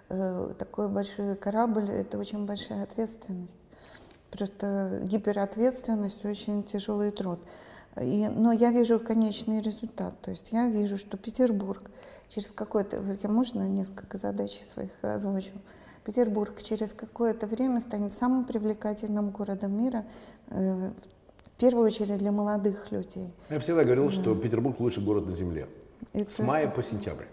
Э, 0.10 0.54
такой 0.58 0.88
большой 0.88 1.36
корабль– 1.36 1.90
это 1.92 2.18
очень 2.18 2.46
большая 2.46 2.84
ответственность. 2.84 3.58
Просто 4.30 5.02
гиперответственность, 5.04 6.24
очень 6.26 6.64
тяжелый 6.64 7.12
труд. 7.12 7.40
И, 8.00 8.28
но 8.28 8.52
я 8.52 8.72
вижу 8.72 9.00
конечный 9.00 9.62
результат. 9.62 10.20
То 10.22 10.32
есть 10.32 10.52
я 10.52 10.68
вижу, 10.68 10.98
что 10.98 11.18
Петербург 11.18 11.82
через 12.30 12.52
какое-то... 12.52 13.02
Я 13.24 13.30
можно 13.30 13.68
несколько 13.68 14.18
задач 14.18 14.60
своих 14.62 14.92
озвучу? 15.02 15.54
Петербург 16.06 16.62
через 16.62 16.94
какое-то 16.94 17.48
время 17.48 17.80
станет 17.80 18.14
самым 18.14 18.46
привлекательным 18.46 19.32
городом 19.32 19.78
мира, 19.78 20.06
э, 20.50 20.92
в 21.56 21.60
первую 21.60 21.88
очередь 21.88 22.18
для 22.18 22.32
молодых 22.32 22.92
людей. 22.92 23.34
Я 23.50 23.60
всегда 23.60 23.84
говорил, 23.84 24.12
что 24.12 24.36
Петербург 24.36 24.80
лучший 24.80 25.04
город 25.04 25.26
на 25.26 25.36
Земле. 25.36 25.68
Это... 26.14 26.32
С 26.32 26.40
мая 26.40 26.70
по 26.70 26.84
сентябрь. 26.84 27.26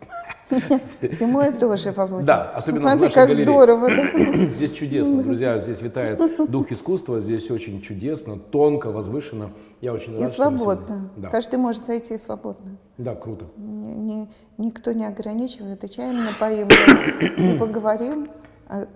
Зимой 1.02 1.52
тоже, 1.52 1.92
Володя. 1.92 2.26
Да, 2.26 2.50
особенно 2.54 2.80
Смотри, 2.80 3.10
как 3.10 3.28
галерее. 3.28 3.44
здорово. 3.44 3.88
Да? 3.88 4.46
Здесь 4.46 4.72
чудесно, 4.72 5.22
друзья, 5.22 5.58
здесь 5.58 5.80
витает 5.80 6.50
дух 6.50 6.72
искусства, 6.72 7.20
здесь 7.20 7.50
очень 7.50 7.80
чудесно, 7.82 8.38
тонко, 8.38 8.90
возвышенно. 8.90 9.50
Я 9.80 9.92
очень 9.92 10.14
рад, 10.14 10.22
И 10.22 10.26
свободно. 10.32 11.10
Да. 11.16 11.28
Каждый 11.30 11.58
может 11.58 11.86
зайти 11.86 12.18
свободно. 12.18 12.76
Да, 12.98 13.14
круто. 13.14 13.46
Ни, 13.56 13.94
ни, 13.94 14.28
никто 14.58 14.92
не 14.92 15.04
ограничивает, 15.04 15.84
и 15.84 15.90
чаем 15.90 16.24
напоим, 16.24 16.68
не 17.38 17.58
поговорим. 17.58 18.28
А 18.68 18.86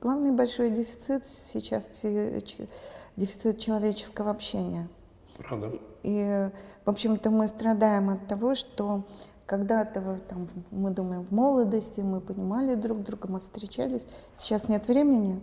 главный 0.00 0.32
большой 0.32 0.70
дефицит 0.70 1.26
сейчас 1.26 1.86
дефицит 3.16 3.58
человеческого 3.58 4.30
общения. 4.30 4.88
Правда. 5.38 5.72
И, 6.02 6.50
в 6.84 6.90
общем-то, 6.90 7.30
мы 7.30 7.48
страдаем 7.48 8.10
от 8.10 8.26
того, 8.26 8.54
что 8.54 9.04
когда-то 9.46 10.20
там, 10.28 10.48
мы 10.70 10.90
думаем, 10.90 11.24
в 11.24 11.32
молодости 11.32 12.00
мы 12.00 12.20
понимали 12.20 12.74
друг 12.74 13.02
друга, 13.02 13.28
мы 13.28 13.40
встречались. 13.40 14.06
Сейчас 14.36 14.68
нет 14.68 14.86
времени, 14.88 15.42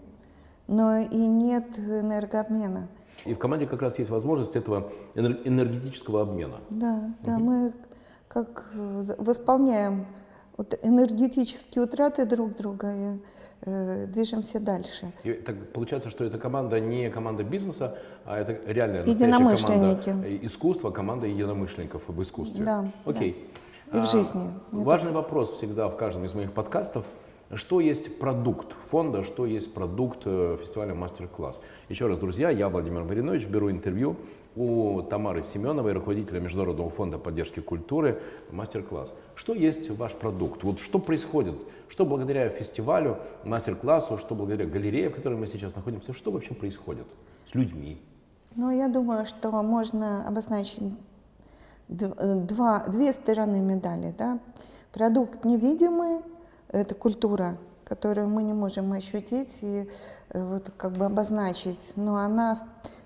но 0.68 0.98
и 0.98 1.18
нет 1.18 1.78
энергообмена. 1.78 2.88
И 3.26 3.34
в 3.34 3.38
команде 3.38 3.68
как 3.68 3.82
раз 3.82 4.00
есть 4.00 4.10
возможность 4.10 4.56
этого 4.56 4.92
энергетического 5.14 6.24
обмена. 6.24 6.60
Да, 6.72 7.14
да, 7.22 7.36
угу. 7.36 7.44
мы 7.44 7.74
как 8.28 8.72
э, 8.74 9.04
восполняем 9.20 10.08
вот 10.58 10.78
энергетические 10.82 11.84
утраты 11.84 12.26
друг 12.26 12.56
друга 12.56 12.94
и 12.94 13.20
э, 13.62 14.06
движемся 14.08 14.60
дальше. 14.60 15.12
И 15.24 15.34
так 15.34 15.56
получается, 15.72 16.10
что 16.10 16.24
эта 16.24 16.38
команда 16.38 16.80
не 16.80 17.10
команда 17.10 17.44
бизнеса, 17.44 17.98
а 18.26 18.38
это 18.38 18.58
реальная 18.66 19.06
Единомышленники. 19.06 20.10
команда 20.10 20.46
искусства, 20.46 20.92
команда 20.92 21.28
единомышленников 21.28 22.04
в 22.08 22.22
искусстве. 22.22 22.64
Да. 22.64 22.92
Окей. 23.06 23.50
Да. 23.92 24.00
И 24.00 24.02
в 24.02 24.10
жизни. 24.10 24.50
А, 24.72 24.76
важный 24.76 25.12
так. 25.12 25.16
вопрос 25.16 25.54
всегда 25.54 25.88
в 25.90 25.98
каждом 25.98 26.26
из 26.26 26.34
моих 26.34 26.54
подкастов. 26.54 27.06
Что 27.54 27.82
есть 27.82 28.18
продукт 28.18 28.74
фонда, 28.90 29.24
что 29.24 29.46
есть 29.46 29.74
продукт 29.74 30.22
э, 30.24 30.58
фестиваля 30.62 30.96
«Мастер-класс». 30.96 31.60
Еще 31.90 32.08
раз, 32.08 32.18
друзья, 32.18 32.50
я, 32.50 32.70
Владимир 32.70 33.04
Маринович, 33.04 33.46
беру 33.46 33.70
интервью 33.70 34.16
у 34.56 35.02
Тамары 35.04 35.44
Семеновой, 35.44 35.94
руководителя 35.94 36.40
Международного 36.40 36.90
фонда 36.90 37.18
поддержки 37.18 37.60
культуры 37.60 38.22
«Мастер-класс». 38.52 39.14
Что 39.36 39.54
есть 39.54 39.90
ваш 39.90 40.14
продукт? 40.14 40.64
Вот 40.64 40.80
что 40.80 41.00
происходит? 41.00 41.56
Что 41.88 42.06
благодаря 42.06 42.50
фестивалю, 42.50 43.18
мастер-классу, 43.44 44.18
что 44.18 44.36
благодаря 44.36 44.66
галерее, 44.70 45.10
в 45.10 45.16
которой 45.16 45.38
мы 45.38 45.48
сейчас 45.48 45.76
находимся, 45.76 46.14
что 46.14 46.32
вообще 46.32 46.54
происходит 46.54 47.06
с 47.50 47.56
людьми? 47.56 48.02
Ну, 48.56 48.70
я 48.70 48.90
думаю, 48.90 49.26
что 49.26 49.50
можно 49.62 50.28
обозначить 50.28 50.84
два, 51.88 52.86
две 52.88 53.14
стороны 53.14 53.60
медали. 53.60 54.14
Да? 54.18 54.40
Продукт 54.92 55.46
невидимый– 55.46 56.22
это 56.70 56.96
культура, 56.96 57.58
которую 57.86 58.28
мы 58.28 58.44
не 58.44 58.54
можем 58.54 58.92
ощутить 58.94 59.60
и 59.62 59.90
э, 60.30 60.46
вот 60.46 60.72
как 60.78 60.94
бы 60.94 61.06
обозначить, 61.06 61.94
но 61.96 62.16
она 62.16 62.60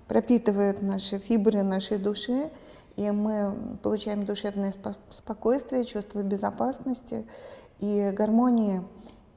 пропитывает 0.08 0.82
наши 0.82 1.18
фибры 1.18 1.62
нашей 1.62 1.98
души, 1.98 2.50
и 2.96 3.10
мы 3.10 3.78
получаем 3.82 4.24
душевное 4.24 4.72
спокойствие, 5.10 5.84
чувство 5.84 6.22
безопасности 6.22 7.26
и 7.78 8.10
гармонии. 8.14 8.82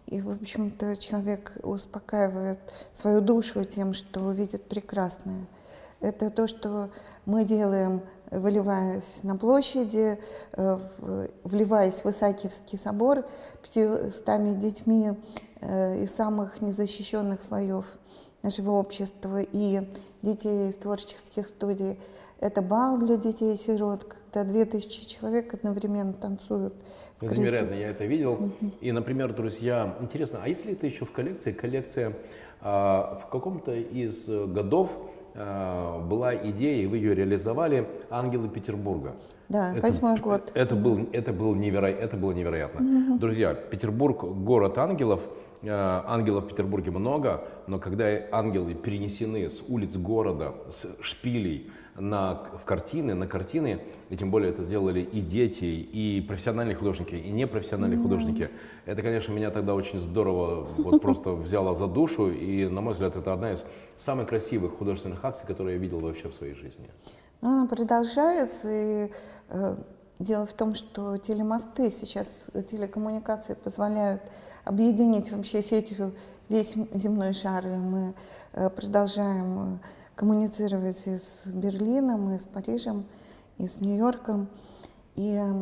И, 0.07 0.21
в 0.21 0.29
общем-то, 0.29 0.97
человек 0.97 1.57
успокаивает 1.61 2.59
свою 2.93 3.21
душу 3.21 3.63
тем, 3.63 3.93
что 3.93 4.31
видит 4.31 4.63
прекрасное. 4.63 5.45
Это 6.01 6.29
то, 6.29 6.47
что 6.47 6.89
мы 7.25 7.43
делаем, 7.43 8.01
выливаясь 8.31 9.19
на 9.21 9.35
площади, 9.35 10.17
э, 10.53 10.79
вливаясь 11.43 12.03
в 12.03 12.09
Исаакиевский 12.09 12.77
собор 12.77 13.25
500 13.73 14.57
детьми 14.57 15.11
э, 15.59 16.03
из 16.03 16.15
самых 16.15 16.61
незащищенных 16.61 17.41
слоев 17.41 17.85
нашего 18.41 18.71
общества 18.71 19.39
и 19.41 19.81
детей 20.21 20.69
из 20.69 20.75
творческих 20.75 21.47
студий. 21.47 21.97
Это 22.39 22.61
бал 22.61 22.97
для 22.97 23.17
детей-сирот, 23.17 24.03
когда 24.31 24.49
2000 24.49 25.05
человек 25.07 25.53
одновременно 25.53 26.13
танцуют. 26.13 26.73
Это 27.21 27.37
невероятно, 27.37 27.73
я 27.73 27.89
это 27.89 28.05
видел. 28.05 28.51
И, 28.79 28.91
например, 28.91 29.33
друзья, 29.33 29.97
интересно, 29.99 30.39
а 30.43 30.47
если 30.47 30.71
это 30.71 30.87
еще 30.87 31.05
в 31.05 31.11
коллекции, 31.11 31.51
коллекция 31.51 32.15
а, 32.61 33.21
в 33.25 33.29
каком-то 33.29 33.73
из 33.73 34.25
годов 34.27 34.89
Э, 35.35 35.99
была 36.01 36.35
идея, 36.35 36.83
и 36.83 36.85
вы 36.85 36.97
ее 36.97 37.15
реализовали, 37.15 37.87
«Ангелы 38.09 38.49
Петербурга». 38.49 39.15
Да, 39.47 39.73
восьмой 39.81 40.19
год. 40.19 40.51
Это, 40.53 40.75
был, 40.75 41.07
это, 41.13 41.31
был 41.31 41.55
неверо, 41.55 41.87
это 41.87 42.17
было 42.17 42.33
невероятно. 42.33 42.81
Угу. 42.81 43.19
Друзья, 43.19 43.53
Петербург– 43.53 44.23
город 44.23 44.77
ангелов, 44.77 45.21
ангелов 45.63 46.45
в 46.45 46.47
Петербурге 46.47 46.91
много, 46.91 47.43
но 47.67 47.79
когда 47.79 48.05
ангелы 48.31 48.73
перенесены 48.73 49.49
с 49.49 49.61
улиц 49.67 49.95
города, 49.97 50.53
с 50.69 50.87
шпилей 51.01 51.71
на, 51.97 52.43
в 52.61 52.63
картины, 52.65 53.13
на 53.13 53.27
картины, 53.27 53.81
и 54.09 54.15
тем 54.15 54.31
более 54.31 54.51
это 54.51 54.63
сделали 54.63 55.01
и 55.01 55.21
дети, 55.21 55.65
и 55.65 56.21
профессиональные 56.21 56.75
художники, 56.75 57.15
и 57.15 57.29
непрофессиональные 57.29 57.99
mm-hmm. 57.99 58.03
художники, 58.03 58.49
это, 58.85 59.01
конечно, 59.01 59.33
меня 59.33 59.51
тогда 59.51 59.75
очень 59.75 59.99
здорово 59.99 60.67
вот 60.77 61.01
просто 61.01 61.31
взяло 61.31 61.75
за 61.75 61.87
душу, 61.87 62.29
и, 62.29 62.67
на 62.67 62.81
мой 62.81 62.93
взгляд, 62.93 63.15
это 63.15 63.33
одна 63.33 63.51
из 63.51 63.65
самых 63.97 64.29
красивых 64.29 64.77
художественных 64.77 65.23
акций, 65.23 65.45
которые 65.45 65.75
я 65.75 65.81
видел 65.81 65.99
вообще 65.99 66.29
в 66.29 66.33
своей 66.33 66.53
жизни. 66.53 66.89
Ну, 67.41 67.49
она 67.49 67.67
продолжается, 67.67 68.67
и 68.69 69.11
э, 69.49 69.75
дело 70.19 70.45
в 70.45 70.53
том, 70.53 70.75
что 70.75 71.17
телемосты 71.17 71.89
сейчас, 71.89 72.49
телекоммуникации 72.67 73.53
позволяют 73.53 74.21
объединить 74.65 75.31
вообще 75.31 75.63
сетью 75.63 76.13
весь 76.49 76.75
земной 76.93 77.33
шар, 77.33 77.65
и 77.65 77.77
мы 77.77 78.13
э, 78.53 78.69
продолжаем 78.69 79.75
э, 79.75 79.77
коммуницировать 80.15 81.07
и 81.07 81.17
с 81.17 81.47
Берлином, 81.47 82.35
и 82.35 82.39
с 82.39 82.43
Парижем, 82.45 83.05
и 83.57 83.67
с 83.67 83.79
Нью-Йорком. 83.79 84.49
И 85.15 85.35
э, 85.35 85.53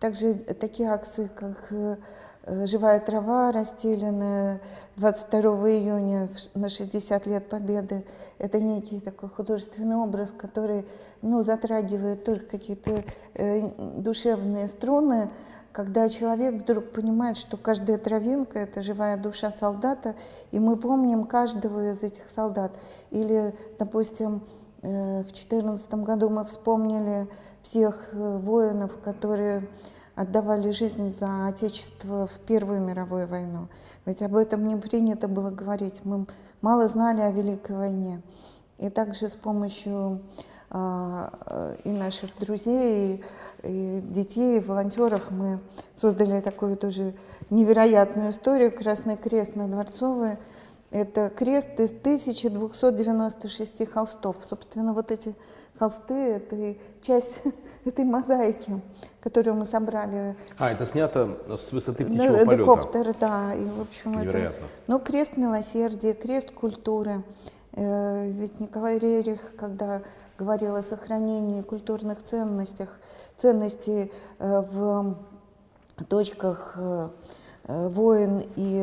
также 0.00 0.34
такие 0.34 0.90
акции, 0.90 1.30
как 1.34 1.70
э, 1.70 1.96
Э, 1.96 1.96
живая 2.46 3.00
трава, 3.00 3.52
расстеленная 3.52 4.60
22 4.96 5.50
июня 5.70 6.28
на 6.54 6.68
60 6.68 7.26
лет 7.26 7.48
Победы. 7.48 8.04
Это 8.38 8.60
некий 8.60 9.00
такой 9.00 9.28
художественный 9.28 9.96
образ, 9.96 10.32
который 10.32 10.86
ну, 11.20 11.42
затрагивает 11.42 12.24
только 12.24 12.46
какие-то 12.46 13.02
э, 13.34 13.68
душевные 13.96 14.68
струны 14.68 15.30
когда 15.72 16.08
человек 16.08 16.62
вдруг 16.62 16.92
понимает, 16.92 17.36
что 17.36 17.56
каждая 17.56 17.98
травинка— 17.98 18.58
это 18.60 18.82
живая 18.82 19.16
душа 19.16 19.50
солдата, 19.50 20.14
и 20.50 20.60
мы 20.60 20.76
помним 20.76 21.24
каждого 21.24 21.90
из 21.90 22.02
этих 22.02 22.28
солдат. 22.28 22.72
Или, 23.10 23.54
допустим, 23.78 24.42
э, 24.82 25.20
в 25.20 25.32
2014 25.32 25.94
году 25.94 26.28
мы 26.28 26.44
вспомнили 26.44 27.26
всех 27.62 28.10
э, 28.12 28.38
воинов, 28.38 28.98
которые 29.02 29.66
отдавали 30.14 30.70
жизнь 30.70 31.08
за 31.08 31.46
Отечество 31.46 32.26
в 32.26 32.38
Первую 32.46 32.80
мировую 32.80 33.26
войну. 33.26 33.68
Ведь 34.04 34.22
об 34.22 34.36
этом 34.36 34.66
не 34.66 34.76
принято 34.76 35.28
было 35.28 35.50
говорить. 35.50 36.00
Мы 36.04 36.26
мало 36.60 36.88
знали 36.88 37.20
о 37.20 37.30
Великой 37.30 37.76
войне. 37.76 38.22
И 38.78 38.88
также 38.90 39.28
с 39.28 39.36
помощью 39.36 40.20
а, 40.70 41.76
и 41.84 41.90
наших 41.90 42.36
друзей, 42.38 43.22
и 43.62 44.00
детей, 44.02 44.56
и 44.56 44.60
волонтеров 44.60 45.30
мы 45.30 45.60
создали 45.94 46.40
такую 46.40 46.76
тоже 46.76 47.14
невероятную 47.50 48.30
историю 48.30 48.72
«Красный 48.72 49.16
крест 49.16 49.54
на 49.54 49.68
Дворцовой». 49.68 50.38
Это 50.92 51.30
крест 51.30 51.80
из 51.80 51.90
1296 51.90 53.90
холстов. 53.90 54.36
Собственно, 54.42 54.92
вот 54.92 55.10
эти 55.10 55.34
холсты— 55.78 56.14
это 56.14 56.76
часть 57.00 57.40
этой 57.86 58.04
мозаики, 58.04 58.78
которую 59.20 59.56
мы 59.56 59.64
собрали. 59.64 60.36
А, 60.58 60.70
это 60.70 60.84
снято 60.84 61.38
с 61.48 61.72
высоты 61.72 62.04
птичьего 62.04 62.44
полета? 62.44 62.56
Декоптер, 62.56 63.14
да. 63.18 63.54
И, 63.54 63.64
в 63.64 63.80
общем, 63.80 64.12
Невероятно. 64.12 64.48
Это, 64.48 64.54
ну, 64.86 64.98
крест 64.98 65.38
милосердия, 65.38 66.12
крест 66.12 66.50
культуры. 66.50 67.24
Э, 67.72 68.30
ведь 68.30 68.60
Николай 68.60 68.98
Рерих, 68.98 69.56
когда 69.56 70.02
говорил 70.38 70.76
о 70.76 70.82
сохранении 70.82 71.62
культурных 71.62 72.22
ценностях, 72.22 72.98
ценностей 73.38 74.12
э, 74.38 74.60
в 74.60 75.16
точках 76.08 76.74
э, 76.76 77.08
войн 77.68 78.42
и 78.56 78.78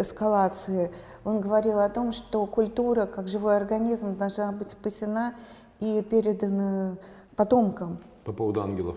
эскалации, 0.00 0.90
он 1.24 1.40
говорил 1.40 1.78
о 1.78 1.88
том, 1.88 2.12
что 2.12 2.46
культура, 2.46 3.06
как 3.06 3.28
живой 3.28 3.56
организм, 3.56 4.16
должна 4.16 4.52
быть 4.52 4.72
спасена 4.72 5.34
и 5.78 6.02
передана 6.02 6.96
потомкам. 7.36 7.98
По 8.24 8.32
поводу 8.32 8.62
ангелов. 8.62 8.96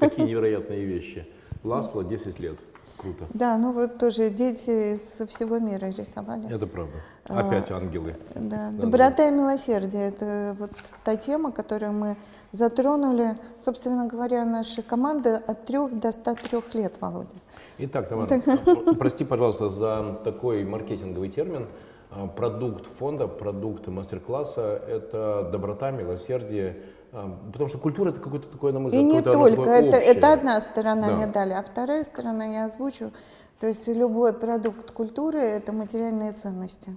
Такие 0.00 0.26
невероятные 0.26 0.84
вещи. 0.84 1.26
Ласло 1.62 2.02
10 2.02 2.38
лет. 2.40 2.58
Круто. 2.96 3.26
Да, 3.34 3.58
ну 3.58 3.72
вот 3.72 3.98
тоже 3.98 4.30
дети 4.30 4.96
со 4.96 5.26
всего 5.26 5.58
мира 5.58 5.86
рисовали. 5.86 6.52
Это 6.52 6.66
правда. 6.66 6.94
Опять 7.26 7.70
а, 7.70 7.76
ангелы. 7.76 8.16
Да. 8.34 8.70
Доброта 8.70 9.28
и 9.28 9.30
милосердие– 9.30 10.08
это 10.08 10.56
вот 10.58 10.70
та 11.04 11.16
тема, 11.16 11.52
которую 11.52 11.92
мы 11.92 12.16
затронули. 12.52 13.36
Собственно 13.60 14.06
говоря, 14.06 14.44
наша 14.44 14.82
команда 14.82 15.36
от 15.36 15.66
трех 15.66 15.98
до 15.98 16.12
103 16.12 16.62
лет, 16.74 17.00
Володя. 17.00 17.36
Итак, 17.78 18.08
Тамара, 18.08 18.40
прости, 18.98 19.24
пожалуйста, 19.24 19.68
за 19.68 20.18
такой 20.24 20.64
маркетинговый 20.64 21.28
термин. 21.28 21.66
А, 22.10 22.26
продукт 22.26 22.86
фонда, 22.98 23.28
продукт 23.28 23.86
мастер-класса– 23.86 24.80
это 24.88 25.48
доброта, 25.52 25.90
милосердие, 25.90 26.82
Потому 27.10 27.68
что 27.68 27.78
культура 27.78 28.10
это 28.10 28.20
какой-то 28.20 28.48
такой, 28.48 28.72
на 28.72 28.80
мой 28.80 28.90
взгляд, 28.90 29.02
И 29.02 29.06
не 29.06 29.22
только, 29.22 29.62
это, 29.62 29.96
это 29.96 30.32
одна 30.32 30.60
сторона 30.60 31.08
да. 31.08 31.12
медали, 31.14 31.52
а 31.52 31.62
вторая 31.62 32.04
сторона 32.04 32.44
я 32.44 32.66
озвучу. 32.66 33.12
То 33.60 33.66
есть 33.66 33.88
любой 33.88 34.32
продукт 34.32 34.90
культуры 34.92 35.38
это 35.38 35.72
материальные 35.72 36.32
ценности. 36.32 36.96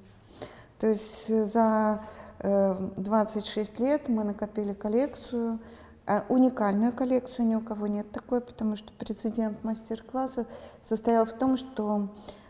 То 0.79 0.87
есть 0.87 1.27
за 1.27 2.03
э, 2.39 2.75
26 2.97 3.79
лет 3.79 4.09
мы 4.09 4.23
накопили 4.23 4.73
коллекцию, 4.73 5.59
э, 6.07 6.21
уникальную 6.27 6.91
коллекцию, 6.91 7.47
ни 7.47 7.55
у 7.55 7.61
кого 7.61 7.87
нет 7.87 8.11
такой, 8.11 8.41
потому 8.41 8.75
что 8.75 8.91
прецедент 8.93 9.63
мастер-класса 9.63 10.45
состоял 10.87 11.25
в 11.25 11.33
том, 11.33 11.55
что 11.55 12.09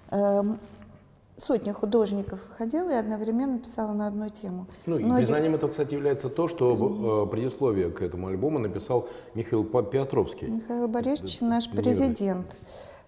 э, 0.09 0.43
сотни 1.41 1.71
художников 1.71 2.39
ходила 2.57 2.89
и 2.89 2.93
одновременно 2.93 3.59
писала 3.59 3.93
на 3.93 4.07
одну 4.07 4.29
тему. 4.29 4.67
Ну, 4.85 4.97
и 4.97 5.03
Многие... 5.03 5.25
признанием 5.25 5.55
это, 5.55 5.67
кстати, 5.67 5.93
является 5.93 6.29
то, 6.29 6.47
что 6.47 7.25
э, 7.27 7.31
предисловие 7.31 7.89
к 7.89 8.01
этому 8.01 8.27
альбому 8.27 8.59
написал 8.59 9.09
Михаил 9.33 9.63
Петровский. 9.63 10.47
Михаил 10.47 10.87
Борисович 10.87 11.37
это, 11.37 11.45
наш 11.45 11.69
президент 11.69 12.47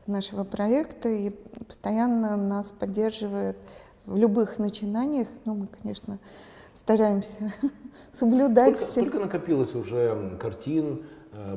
нашего 0.07 0.43
проекта 0.43 1.09
и 1.09 1.31
постоянно 1.67 2.35
нас 2.35 2.73
поддерживает 2.77 3.57
в 4.05 4.17
любых 4.17 4.59
начинаниях. 4.59 5.27
Ну, 5.45 5.55
мы, 5.55 5.67
конечно, 5.67 6.19
стараемся 6.73 7.53
соблюдать 8.13 8.77
сколько, 8.77 8.91
все. 8.91 9.01
Сколько 9.01 9.19
накопилось 9.19 9.75
уже 9.75 10.37
картин, 10.41 11.03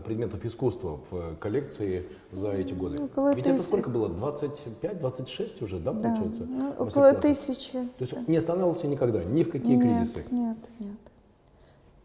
предметов 0.05 0.45
искусства 0.45 1.01
в 1.11 1.37
коллекции 1.37 2.07
за 2.33 2.53
эти 2.53 2.73
годы? 2.73 3.03
Около 3.03 3.35
Ведь 3.35 3.45
тысяч... 3.45 3.57
это 3.57 3.65
сколько 3.65 3.91
было? 3.91 4.09
25-26 4.09 5.65
уже, 5.65 5.79
да, 5.79 5.93
да. 5.93 6.09
получается? 6.09 6.45
Ну, 6.47 6.71
около 6.71 7.13
тысячи. 7.15 7.73
То 7.73 8.01
есть 8.01 8.15
да. 8.15 8.25
не 8.27 8.37
останавливался 8.37 8.87
никогда, 8.87 9.25
ни 9.25 9.43
в 9.43 9.51
какие 9.51 9.77
нет, 9.77 10.13
кризисы? 10.13 10.35
Нет, 10.35 10.59
нет. 10.79 10.97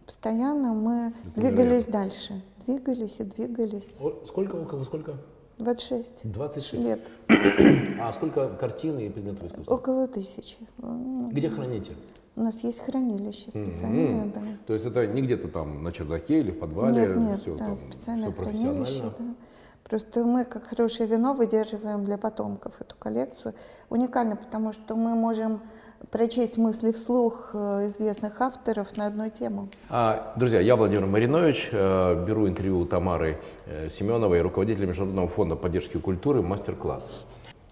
Постоянно 0.05 0.73
мы 0.73 1.13
это 1.25 1.39
двигались 1.39 1.88
невероятно. 1.88 1.91
дальше. 1.93 2.41
Двигались 2.65 3.19
и 3.19 3.23
двигались. 3.23 3.89
О, 3.99 4.13
сколько, 4.27 4.55
около 4.55 4.84
сколько? 4.84 5.15
26. 5.57 6.31
26 6.31 6.73
лет. 6.84 7.01
А 7.99 8.12
сколько 8.13 8.49
картин 8.49 8.99
и 8.99 9.10
предметов 9.10 9.45
искусства? 9.45 9.73
Около 9.73 10.07
тысячи. 10.07 10.57
Где 11.31 11.49
храните? 11.49 11.91
У 12.36 12.41
нас 12.41 12.63
есть 12.63 12.80
хранилище 12.86 13.50
специальное, 13.50 14.24
mm-hmm. 14.24 14.34
да. 14.34 14.41
То 14.65 14.74
есть 14.74 14.86
это 14.86 15.06
не 15.06 15.22
где-то 15.22 15.50
там 15.50 15.84
на 15.84 15.91
чердаке 15.91 16.39
или 16.39 16.52
в 16.52 16.60
подвале? 16.60 17.02
Нет, 17.02 17.17
нет, 17.17 17.41
все, 17.41 17.56
да, 17.56 17.67
там, 17.67 17.78
специальное 17.78 18.32
все 18.32 18.41
хранилище, 18.41 19.04
да. 19.20 19.26
Просто 19.84 20.24
мы, 20.24 20.46
как 20.46 20.67
хорошее 20.67 21.10
вино, 21.10 21.34
выдерживаем 21.34 22.04
для 22.04 22.17
потомков 22.17 22.80
эту 22.80 22.96
коллекцию. 22.98 23.54
Уникально, 23.89 24.38
потому 24.38 24.72
что 24.72 24.96
мы 24.96 25.15
можем 25.15 25.60
прочесть 26.10 26.58
мысли 26.58 26.94
вслух 26.94 27.50
э, 27.54 27.88
известных 27.88 28.39
авторов 28.39 28.96
на 28.96 29.08
одну 29.08 29.28
тему. 29.30 29.67
А, 29.89 30.34
друзья, 30.38 30.62
я 30.62 30.78
Владимир 30.78 31.06
Маринович, 31.08 31.70
э, 31.74 32.26
беру 32.26 32.48
интервью 32.48 32.80
у 32.80 32.86
Тамары 32.86 33.39
э, 33.65 33.89
Семеновой, 33.89 34.41
руководителя 34.41 34.88
Международного 34.88 35.28
фонда 35.28 35.56
поддержки 35.58 35.98
культуры 35.98 36.41
«Мастер-класс». 36.41 37.26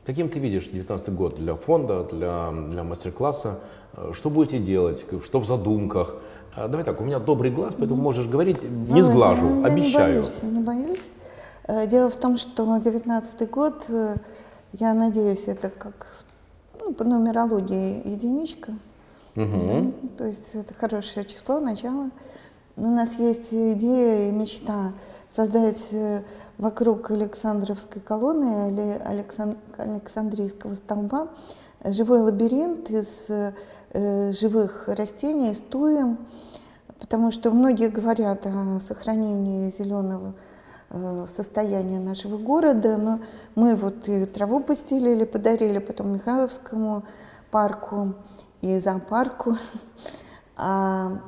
Каким 0.09 0.27
ты 0.27 0.39
видишь 0.39 0.63
2019 0.63 1.13
год 1.13 1.35
для 1.35 1.53
фонда, 1.53 2.03
для, 2.03 2.51
для 2.51 2.83
мастер-класса? 2.83 3.59
Э, 3.95 4.09
что 4.11 4.31
будете 4.31 4.57
делать, 4.57 5.05
что 5.23 5.39
в 5.39 5.45
задумках. 5.45 6.15
Э, 6.55 6.67
давай 6.67 6.83
так, 6.83 6.99
у 6.99 7.03
меня 7.03 7.19
добрый 7.19 7.51
глаз, 7.51 7.75
поэтому 7.77 8.01
можешь 8.01 8.25
говорить, 8.25 8.57
не 8.63 9.03
сглажу, 9.03 9.61
я, 9.61 9.67
обещаю. 9.67 10.13
Не 10.13 10.19
боюсь, 10.21 10.41
не 10.41 10.59
боюсь. 10.61 11.09
Э, 11.67 11.85
дело 11.85 12.09
в 12.09 12.15
том, 12.15 12.39
что 12.39 12.79
19 12.79 13.49
год, 13.51 13.85
я 14.73 14.95
надеюсь, 14.95 15.43
это 15.45 15.69
как 15.69 16.07
ну, 16.79 16.91
по 16.91 17.03
нумерологии 17.03 18.01
единичка. 18.09 18.71
Угу. 19.35 19.67
Да? 19.67 19.91
То 20.17 20.25
есть 20.25 20.55
это 20.55 20.73
хорошее 20.73 21.23
число, 21.23 21.59
начало. 21.59 22.09
У 22.79 22.87
нас 22.87 23.15
есть 23.15 23.53
идея 23.53 24.29
и 24.29 24.31
мечта 24.31 24.93
создать 25.29 25.93
вокруг 26.57 27.11
Александровской 27.11 28.01
колонны 28.01 28.69
или 28.71 29.01
Александрийского 29.77 30.75
столба 30.75 31.27
живой 31.83 32.21
лабиринт 32.21 32.89
из 32.89 33.29
э, 33.29 34.31
живых 34.31 34.87
растений, 34.87 35.51
из 35.51 35.59
потому 36.99 37.31
что 37.31 37.51
многие 37.51 37.89
говорят 37.89 38.45
о 38.45 38.79
сохранении 38.79 39.69
зеленого 39.71 40.33
э, 40.89 41.25
состояния 41.27 41.99
нашего 41.99 42.37
города, 42.37 42.95
но 42.95 43.19
мы 43.55 43.75
вот 43.75 44.07
и 44.07 44.23
траву 44.23 44.61
постелили, 44.61 45.25
подарили 45.25 45.79
потом 45.79 46.13
Михайловскому 46.13 47.03
парку 47.51 48.13
и 48.61 48.79
зоопарку. 48.79 49.57
А 50.61 51.21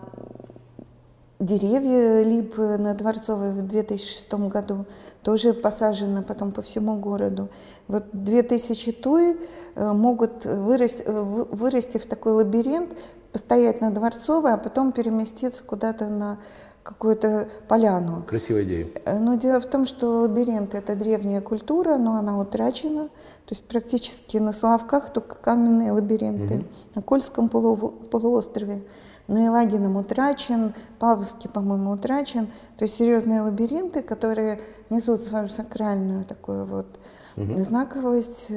деревья 1.41 2.23
липы 2.23 2.77
на 2.77 2.93
Дворцовой 2.93 3.51
в 3.51 3.62
2006 3.63 4.34
году 4.47 4.86
тоже 5.23 5.54
посажены 5.54 6.21
потом 6.21 6.51
по 6.51 6.62
всему 6.62 6.95
городу. 6.97 7.49
Вот 7.88 8.06
2000 8.13 8.91
туи 8.93 9.38
э, 9.75 9.91
могут 9.91 10.45
вырасти, 10.45 11.04
э, 11.06 11.12
вырасти 11.12 11.97
в 11.97 12.06
такой 12.06 12.34
лабиринт, 12.34 12.95
постоять 13.32 13.82
на 13.82 13.91
Дворцовой, 13.91 14.54
а 14.54 14.58
потом 14.58 14.91
переместиться 14.91 15.63
куда-то 15.63 16.08
на 16.08 16.38
какую-то 16.84 17.47
поляну. 17.67 18.23
Красивая 18.27 18.63
идея. 18.63 18.88
Э, 19.06 19.19
но 19.19 19.36
дело 19.36 19.60
в 19.62 19.65
том, 19.65 19.88
что 19.88 20.21
лабиринт— 20.21 20.73
это 20.75 20.95
древняя 20.95 21.41
культура, 21.41 21.97
но 21.97 22.15
она 22.15 22.38
утрачена. 22.38 23.08
То 23.45 23.51
есть 23.51 23.63
практически 23.63 24.38
на 24.38 24.54
Соловках 24.54 25.12
только 25.12 25.36
каменные 25.36 25.91
лабиринты. 25.91 26.56
Угу. 26.56 26.63
На 26.95 27.01
Кольском 27.01 27.49
полуострове 27.49 28.84
на 29.32 29.46
Елагином 29.46 29.96
утрачен, 29.96 30.74
Павловский, 31.00 31.50
по-моему, 31.50 31.91
утрачен. 31.91 32.48
То 32.78 32.84
есть 32.84 32.98
серьезные 32.98 33.41
лабиринты, 33.41 34.04
которые 34.04 34.62
несут 34.89 35.22
свою 35.24 35.48
сакральную 35.48 36.26
такую 36.26 36.65
вот 36.65 37.00
угу. 37.38 37.56
знаковость. 37.58 38.52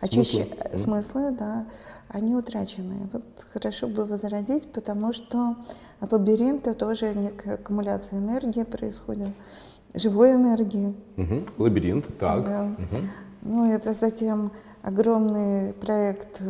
Очищ... 0.00 0.30
Смыслы. 0.30 0.78
смыслы, 0.78 1.30
да, 1.32 1.66
они 2.08 2.34
утрачены. 2.36 3.08
Вот 3.12 3.24
хорошо 3.52 3.88
бы 3.88 4.06
возродить, 4.06 4.70
потому 4.72 5.12
что 5.12 5.56
от 6.00 6.12
лабиринта 6.12 6.74
тоже 6.74 7.14
некая 7.14 7.54
аккумуляция 7.54 8.20
энергии 8.20 8.62
происходит, 8.62 9.30
живой 9.94 10.34
энергии. 10.34 10.94
Угу. 11.16 11.62
Лабиринт, 11.62 12.06
так. 12.18 12.44
Да. 12.44 12.64
Угу. 12.64 13.02
Ну, 13.42 13.72
это 13.72 13.92
затем 13.92 14.52
огромный 14.82 15.72
проект 15.72 16.40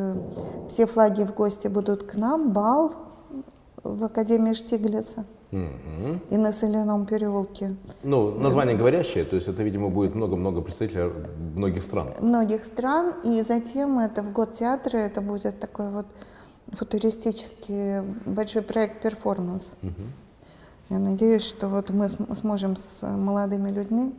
«Все 0.69 0.87
флаги 0.87 1.25
в 1.25 1.35
гости 1.35 1.69
будут 1.69 2.03
к 2.05 2.15
нам», 2.17 2.53
бал 2.53 2.93
в 3.97 4.05
Академии 4.05 4.53
Штиглица. 4.53 5.25
Угу. 5.51 6.19
И 6.31 6.37
на 6.37 6.53
Соляном 6.53 7.07
переулке. 7.07 7.75
Ну, 8.03 8.33
название 8.39 8.77
говорящее, 8.77 9.25
то 9.25 9.37
есть 9.37 9.49
это, 9.49 9.63
видимо, 9.63 9.89
будет 9.89 10.15
много-много 10.15 10.61
представителей 10.61 11.11
многих 11.55 11.85
стран. 11.85 12.09
Многих 12.21 12.65
стран, 12.65 13.15
и 13.25 13.43
затем 13.43 13.99
это 13.99 14.23
в 14.23 14.33
год 14.33 14.53
театра, 14.53 14.99
это 14.99 15.23
будет 15.23 15.59
такой 15.59 15.91
вот 15.91 16.07
футуристический 16.73 18.03
большой 18.27 18.63
проект 18.63 19.01
перформанс. 19.01 19.77
Угу. 19.83 19.93
Я 20.91 20.99
надеюсь, 20.99 21.43
что 21.43 21.69
вот 21.69 21.91
мы 21.91 22.09
сможем 22.09 22.77
с 22.77 23.07
молодыми 23.07 23.71
людьми. 23.71 24.15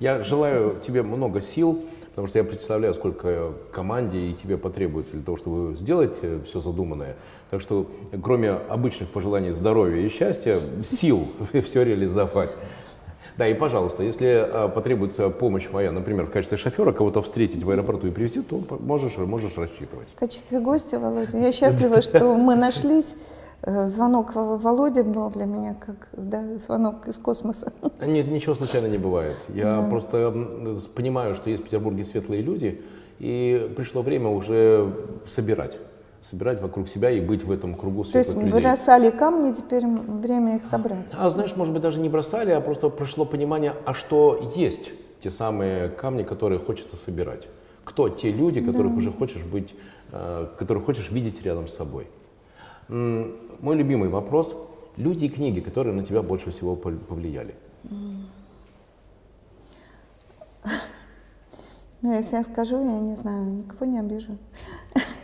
Я 0.00 0.22
желаю 0.22 0.80
тебе 0.86 1.02
много 1.02 1.40
сил, 1.40 1.82
потому 2.10 2.28
что 2.28 2.38
я 2.38 2.44
представляю, 2.44 2.94
сколько 2.94 3.52
команде 3.72 4.18
и 4.18 4.34
тебе 4.34 4.56
потребуется 4.56 5.12
для 5.12 5.22
того, 5.22 5.36
чтобы 5.36 5.76
сделать 5.76 6.18
э, 6.22 6.40
все 6.46 6.60
задуманное. 6.60 7.16
Так 7.50 7.60
что, 7.60 7.86
кроме 8.22 8.50
обычных 8.50 9.10
пожеланий 9.10 9.50
здоровья 9.50 10.04
и 10.04 10.08
счастья, 10.08 10.58
сил 10.82 11.26
все 11.64 11.84
реализовать. 11.84 12.50
Да, 13.36 13.48
и, 13.48 13.54
пожалуйста, 13.54 14.04
если 14.04 14.26
а, 14.26 14.68
потребуется 14.68 15.28
помощь 15.28 15.68
моя, 15.72 15.90
например, 15.90 16.26
в 16.26 16.30
качестве 16.30 16.56
шофера, 16.56 16.92
кого-то 16.92 17.20
встретить 17.20 17.64
в 17.64 17.70
аэропорту 17.70 18.06
и 18.06 18.10
привезти, 18.10 18.42
то 18.42 18.62
можешь, 18.78 19.16
можешь 19.16 19.56
рассчитывать. 19.56 20.08
В 20.14 20.18
качестве 20.18 20.60
гостя, 20.60 21.00
Володя, 21.00 21.38
я 21.38 21.52
счастлива, 21.52 22.00
что 22.02 22.34
мы 22.34 22.54
нашлись. 22.54 23.14
Э, 23.62 23.86
звонок 23.86 24.34
Володе 24.34 25.02
был 25.02 25.30
для 25.30 25.46
меня 25.46 25.74
как 25.74 26.08
да, 26.12 26.58
звонок 26.58 27.08
из 27.08 27.18
космоса. 27.18 27.72
Нет, 28.04 28.28
ничего 28.28 28.54
случайно 28.54 28.86
не 28.86 28.98
бывает. 28.98 29.36
Я 29.48 29.80
да. 29.80 29.88
просто 29.88 30.32
понимаю, 30.94 31.34
что 31.34 31.50
есть 31.50 31.62
в 31.62 31.64
Петербурге 31.64 32.04
светлые 32.04 32.42
люди, 32.42 32.82
и 33.18 33.72
пришло 33.76 34.02
время 34.02 34.28
уже 34.28 34.92
собирать 35.26 35.76
собирать 36.28 36.60
вокруг 36.60 36.88
себя 36.88 37.10
и 37.10 37.20
быть 37.20 37.44
в 37.44 37.50
этом 37.50 37.74
кругу 37.74 38.04
светлых 38.04 38.36
людей. 38.36 38.50
То 38.50 38.56
есть 38.56 38.66
бросали 38.66 39.10
камни, 39.10 39.52
теперь 39.52 39.86
время 39.86 40.56
их 40.56 40.64
собрать. 40.64 41.06
А 41.12 41.28
знаешь, 41.30 41.54
может 41.54 41.72
быть, 41.72 41.82
даже 41.82 42.00
не 42.00 42.08
бросали, 42.08 42.50
а 42.50 42.60
просто 42.60 42.88
пришло 42.88 43.24
понимание, 43.24 43.74
а 43.84 43.92
что 43.92 44.52
есть 44.56 44.92
те 45.22 45.30
самые 45.30 45.90
камни, 45.90 46.22
которые 46.22 46.58
хочется 46.58 46.96
собирать. 46.96 47.46
Кто 47.84 48.08
те 48.08 48.30
люди, 48.30 48.60
которых 48.60 48.92
да. 48.92 48.98
уже 48.98 49.12
хочешь 49.12 49.42
быть, 49.42 49.74
э, 50.12 50.46
которых 50.58 50.86
хочешь 50.86 51.10
видеть 51.10 51.42
рядом 51.42 51.68
с 51.68 51.74
собой. 51.74 52.06
Мой 52.88 53.76
любимый 53.76 54.08
вопрос. 54.08 54.54
Люди 54.96 55.24
и 55.24 55.28
книги, 55.28 55.60
которые 55.60 55.94
на 55.94 56.04
тебя 56.04 56.22
больше 56.22 56.50
всего 56.50 56.76
повлияли. 56.76 57.54
Ну, 62.02 62.12
если 62.12 62.36
я 62.36 62.44
скажу, 62.44 62.76
я 62.76 63.00
не 63.00 63.16
знаю, 63.16 63.46
никого 63.46 63.86
не 63.86 63.98
обижу. 63.98 64.36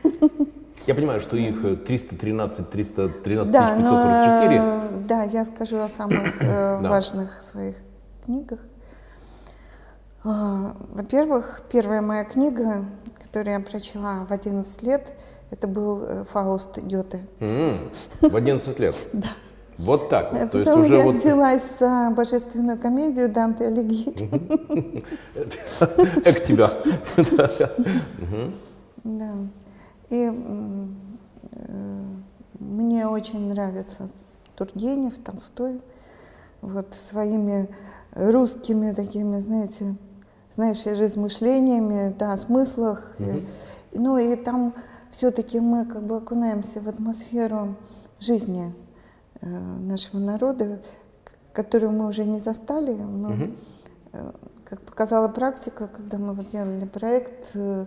Я 0.86 0.94
понимаю, 0.94 1.20
что 1.20 1.36
их 1.36 1.84
313, 1.84 2.70
313 2.70 3.52
да, 3.52 3.76
544. 3.76 4.62
Но, 4.62 4.88
да, 5.06 5.22
я 5.24 5.44
скажу 5.44 5.78
о 5.78 5.88
самых 5.88 6.40
э, 6.40 6.80
важных 6.88 7.42
своих 7.42 7.76
книгах. 8.24 8.60
А, 10.24 10.76
во-первых, 10.90 11.62
первая 11.70 12.00
моя 12.00 12.24
книга, 12.24 12.84
которую 13.22 13.54
я 13.54 13.60
прочла 13.60 14.26
в 14.28 14.32
11 14.32 14.82
лет, 14.82 15.14
это 15.50 15.66
был 15.66 16.02
э, 16.02 16.24
Фауст 16.30 16.78
Гёте. 16.78 17.26
В 17.38 18.36
11 18.36 18.78
лет? 18.78 18.96
Да. 19.12 19.28
Вот 19.78 20.10
так 20.10 20.32
вот. 20.32 20.50
То 20.50 20.58
есть 20.58 20.70
уже 20.70 20.94
я 20.94 21.04
вот... 21.04 21.14
взялась 21.14 21.78
за 21.78 22.12
божественную 22.14 22.78
комедию 22.78 23.30
Данте 23.30 23.66
Алигьери. 23.66 24.28
Эк 26.26 26.44
тебя. 26.44 26.68
Да. 29.04 29.36
И 30.10 30.30
э, 30.30 32.04
мне 32.58 33.06
очень 33.06 33.48
нравится 33.48 34.10
Тургенев, 34.56 35.18
Толстой, 35.18 35.80
вот 36.60 36.94
своими 36.94 37.68
русскими 38.14 38.92
такими, 38.92 39.38
знаете, 39.38 39.96
знаешь, 40.54 40.84
размышлениями, 40.84 42.14
да, 42.18 42.32
о 42.32 42.36
смыслах. 42.36 43.14
Mm-hmm. 43.18 43.48
И, 43.92 43.98
ну 43.98 44.18
и 44.18 44.36
там 44.36 44.74
все-таки 45.10 45.60
мы 45.60 45.86
как 45.86 46.02
бы 46.02 46.16
окунаемся 46.16 46.80
в 46.80 46.88
атмосферу 46.88 47.76
жизни 48.18 48.74
э, 49.40 49.46
нашего 49.48 50.18
народа, 50.20 50.82
которую 51.52 51.92
мы 51.92 52.08
уже 52.08 52.24
не 52.24 52.38
застали, 52.38 52.92
но, 52.94 53.30
mm-hmm. 53.30 53.58
э, 54.12 54.32
как 54.64 54.82
показала 54.82 55.28
практика, 55.28 55.88
когда 55.88 56.18
мы 56.18 56.34
вот 56.34 56.48
делали 56.48 56.84
проект, 56.84 57.50
э, 57.54 57.86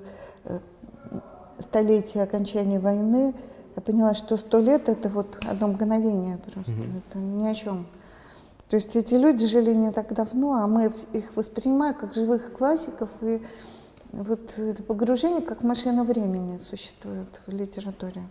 столетие 1.60 2.24
окончания 2.24 2.80
войны, 2.80 3.36
я 3.76 3.82
поняла, 3.82 4.14
что 4.14 4.38
сто 4.38 4.60
лет 4.60 4.90
это 4.90 5.10
вот 5.10 5.38
одно 5.50 5.68
мгновение 5.68 6.38
просто, 6.38 6.72
mm-hmm. 6.72 7.02
это 7.10 7.18
ни 7.20 7.48
о 7.48 7.54
чем. 7.54 7.88
То 8.70 8.78
есть 8.78 8.96
эти 8.96 9.16
люди 9.16 9.46
жили 9.46 9.74
не 9.74 9.92
так 9.92 10.14
давно, 10.14 10.54
а 10.54 10.68
мы 10.68 10.92
их 11.14 11.36
воспринимаем 11.36 11.96
как 11.96 12.14
живых 12.14 12.54
классиков, 12.54 13.10
и 13.22 13.42
вот 14.12 14.58
это 14.58 14.84
погружение 14.84 15.42
как 15.42 15.64
машина 15.64 16.04
времени 16.04 16.58
существует 16.58 17.42
в 17.46 17.54
литературе. 17.54 18.24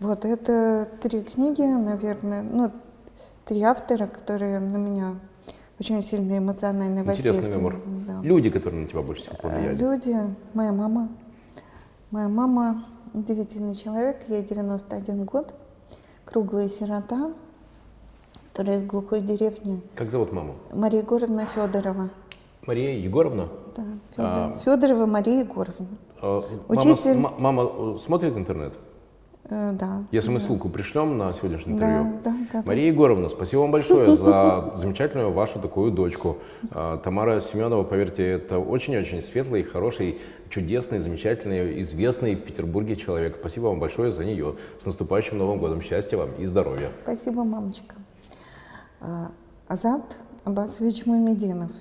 Вот 0.00 0.24
это 0.24 0.88
три 1.00 1.22
книги, 1.22 1.62
наверное, 1.62 2.42
ну, 2.42 2.70
три 3.44 3.62
автора, 3.62 4.06
которые 4.06 4.58
на 4.58 4.76
меня 4.76 5.16
очень 5.78 6.02
сильно 6.02 6.38
эмоционально 6.38 7.04
воздействуют. 7.04 8.06
Да. 8.06 8.20
Люди, 8.22 8.50
которые 8.50 8.82
на 8.82 8.88
тебя 8.88 9.02
больше 9.02 9.22
всего 9.22 9.36
повлияли. 9.36 9.76
Люди, 9.76 10.16
моя 10.52 10.72
мама, 10.72 11.08
Моя 12.14 12.28
мама 12.28 12.84
удивительный 13.12 13.74
человек, 13.74 14.18
ей 14.28 14.44
91 14.44 15.24
год, 15.24 15.52
круглая 16.24 16.68
сирота, 16.68 17.32
которая 18.52 18.76
из 18.76 18.84
глухой 18.84 19.20
деревни. 19.20 19.82
Как 19.96 20.12
зовут 20.12 20.32
маму? 20.32 20.54
Мария 20.72 21.00
Егоровна 21.00 21.44
Федорова. 21.46 22.10
Мария 22.68 22.96
Егоровна? 22.96 23.48
Да, 23.76 23.82
Федор... 24.12 24.26
а... 24.26 24.52
Федорова 24.64 25.06
Мария 25.06 25.40
Егоровна. 25.40 25.88
А, 26.22 26.40
Учитель... 26.68 27.18
Мама, 27.18 27.34
мама 27.40 27.62
э, 27.64 27.98
смотрит 27.98 28.36
интернет? 28.36 28.74
Э, 29.50 29.72
да. 29.72 30.04
Если 30.10 30.30
мы 30.30 30.38
да. 30.38 30.46
ссылку 30.46 30.68
пришлем 30.68 31.18
на 31.18 31.32
сегодняшнее 31.34 31.76
интервью. 31.76 32.20
Да, 32.24 32.30
да, 32.30 32.36
да, 32.52 32.62
Мария 32.66 32.86
Егоровна, 32.86 33.28
спасибо 33.28 33.60
вам 33.60 33.72
большое 33.72 34.16
за 34.16 34.72
замечательную 34.74 35.32
вашу 35.32 35.60
такую 35.60 35.92
дочку. 35.92 36.38
А, 36.70 36.96
Тамара 36.98 37.40
Семенова, 37.40 37.84
поверьте, 37.84 38.26
это 38.26 38.58
очень-очень 38.58 39.22
светлый, 39.22 39.62
хороший, 39.62 40.18
чудесный, 40.48 41.00
замечательный, 41.00 41.80
известный 41.82 42.36
в 42.36 42.44
Петербурге 42.44 42.96
человек. 42.96 43.36
Спасибо 43.38 43.66
вам 43.66 43.80
большое 43.80 44.12
за 44.12 44.24
нее. 44.24 44.56
С 44.80 44.86
наступающим 44.86 45.36
Новым 45.36 45.58
годом. 45.58 45.82
Счастья 45.82 46.16
вам 46.16 46.30
и 46.38 46.46
здоровья. 46.46 46.90
Спасибо, 47.02 47.44
мамочка. 47.44 47.96
А, 49.00 49.30
Азат 49.68 50.20
Абасович 50.44 51.04
Мамединов, 51.04 51.72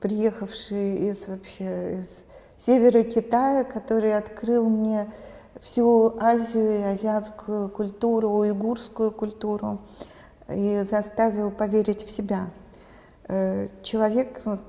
приехавший 0.00 0.96
из 0.96 1.28
вообще 1.28 1.98
из 1.98 2.24
севера 2.56 3.02
Китая, 3.02 3.62
который 3.62 4.16
открыл 4.16 4.68
мне 4.68 5.12
всю 5.60 6.16
Азию 6.18 6.92
азиатскую 6.92 7.68
культуру, 7.68 8.30
уйгурскую 8.30 9.12
культуру 9.12 9.80
и 10.48 10.80
заставил 10.80 11.50
поверить 11.50 12.04
в 12.04 12.10
себя. 12.10 12.50
Э, 13.28 13.68
человек, 13.82 14.42
вот, 14.44 14.60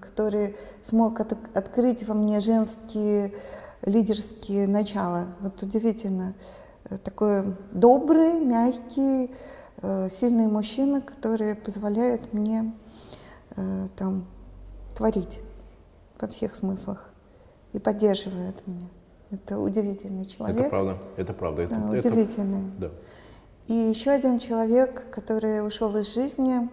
который 0.00 0.56
смог 0.82 1.20
от, 1.20 1.32
открыть 1.56 2.06
во 2.06 2.14
мне 2.14 2.40
женские 2.40 3.32
лидерские 3.82 4.66
начала. 4.66 5.28
Вот 5.40 5.62
удивительно. 5.62 6.34
Э, 6.90 6.96
такой 6.96 7.56
добрый, 7.72 8.40
мягкий, 8.40 9.30
э, 9.82 10.08
сильный 10.10 10.46
мужчина, 10.46 11.00
который 11.00 11.54
позволяет 11.54 12.32
мне 12.32 12.72
там 13.96 14.26
творить 14.94 15.40
во 16.20 16.28
всех 16.28 16.54
смыслах 16.54 17.08
и 17.72 17.78
поддерживает 17.78 18.66
меня. 18.66 18.88
Это 19.30 19.58
удивительный 19.58 20.24
человек. 20.24 20.60
Это 20.60 20.68
правда, 20.68 20.98
это 21.16 21.32
правда. 21.32 21.66
Да, 21.68 21.96
это, 21.96 22.08
удивительный. 22.08 22.70
да. 22.78 22.90
И 23.66 23.74
еще 23.74 24.12
один 24.12 24.38
человек, 24.38 25.10
который 25.10 25.66
ушел 25.66 25.96
из 25.96 26.14
жизни 26.14 26.68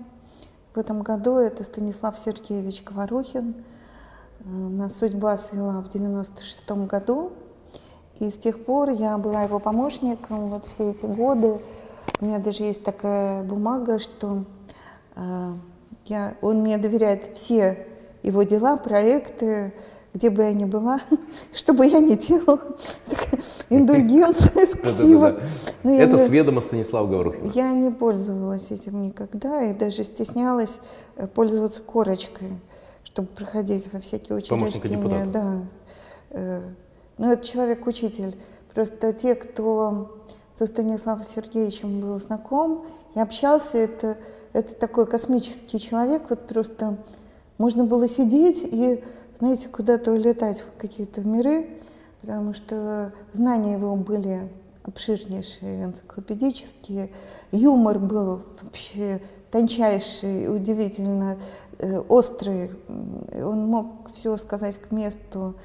в 0.76 0.78
этом 0.78 1.02
году, 1.02 1.38
это 1.38 1.64
Станислав 1.64 2.20
Сергеевич 2.20 2.84
Говорухин. 2.84 3.56
Э, 4.42 4.48
нас 4.48 4.98
судьба 4.98 5.38
свела 5.38 5.82
в 5.82 5.90
96 5.90 6.70
году. 6.88 7.32
И 8.20 8.30
с 8.30 8.38
тех 8.38 8.64
пор 8.64 8.92
я 8.92 9.18
была 9.18 9.44
его 9.44 9.60
помощником 9.60 10.48
вот 10.48 10.66
все 10.68 10.92
эти 10.92 11.06
годы. 11.06 11.60
У 12.20 12.26
меня 12.26 12.38
даже 12.38 12.64
есть 12.64 12.84
такая 12.84 13.44
бумага, 13.44 13.98
что 13.98 14.44
э, 15.16 15.54
я, 16.06 16.36
он 16.42 16.62
мне 16.62 16.78
доверяет 16.78 17.36
все 17.36 17.88
его 18.22 18.44
дела, 18.44 18.78
проекты, 18.78 19.74
где 20.14 20.30
бы 20.30 20.44
я 20.44 20.54
ни 20.54 20.66
была, 20.66 21.00
что 21.54 21.74
бы 21.74 21.86
я 21.86 22.00
ни 22.00 22.16
делала, 22.16 22.62
индульгенция, 23.70 24.66
ксива. 24.84 25.40
Это 25.84 26.18
с 26.18 26.30
ведома 26.30 26.62
Станислава 26.62 27.08
Говорухина. 27.08 27.52
Я 27.54 27.74
не 27.74 27.92
пользовалась 27.92 28.72
этим 28.72 29.02
никогда 29.04 29.64
и 29.64 29.74
даже 29.74 30.04
стеснялась 30.04 30.80
э, 31.16 31.28
пользоваться 31.28 31.82
корочкой, 31.82 32.62
чтобы 33.04 33.28
проходить 33.30 33.92
во 33.92 34.00
всякие 34.00 34.38
учреждения. 34.38 35.26
Да. 35.26 35.62
Э, 36.30 36.62
ну, 37.18 37.32
это 37.32 37.46
человек-учитель. 37.46 38.38
Просто 38.74 39.14
те, 39.14 39.36
кто 39.36 40.20
со 40.58 40.68
Станиславом 40.68 41.24
Сергеевичем 41.24 42.00
был 42.00 42.20
знаком 42.20 42.86
и 43.16 43.20
общался, 43.20 43.80
это, 43.80 44.18
это 44.54 44.76
такой 44.76 45.08
космический 45.08 45.80
человек, 45.80 46.24
вот 46.30 46.48
просто 46.48 46.98
можно 47.58 47.84
было 47.84 48.08
сидеть 48.08 48.60
и 48.64 49.04
знаете, 49.44 49.68
куда-то 49.68 50.14
улетать 50.14 50.62
в 50.62 50.80
какие-то 50.80 51.22
миры, 51.22 51.68
потому 52.22 52.54
что 52.54 53.12
знания 53.34 53.74
его 53.74 53.94
были 53.98 54.50
обширнейшие, 54.84 55.84
энциклопедические, 55.84 57.10
юмор 57.52 58.00
был 58.00 58.44
вообще 58.62 59.22
тончайший, 59.52 60.48
удивительно 60.48 61.38
э, 61.80 62.00
острый, 62.00 62.72
он 62.88 63.68
мог 63.68 64.12
все 64.14 64.38
сказать 64.38 64.78
к 64.78 64.92
месту. 64.92 65.56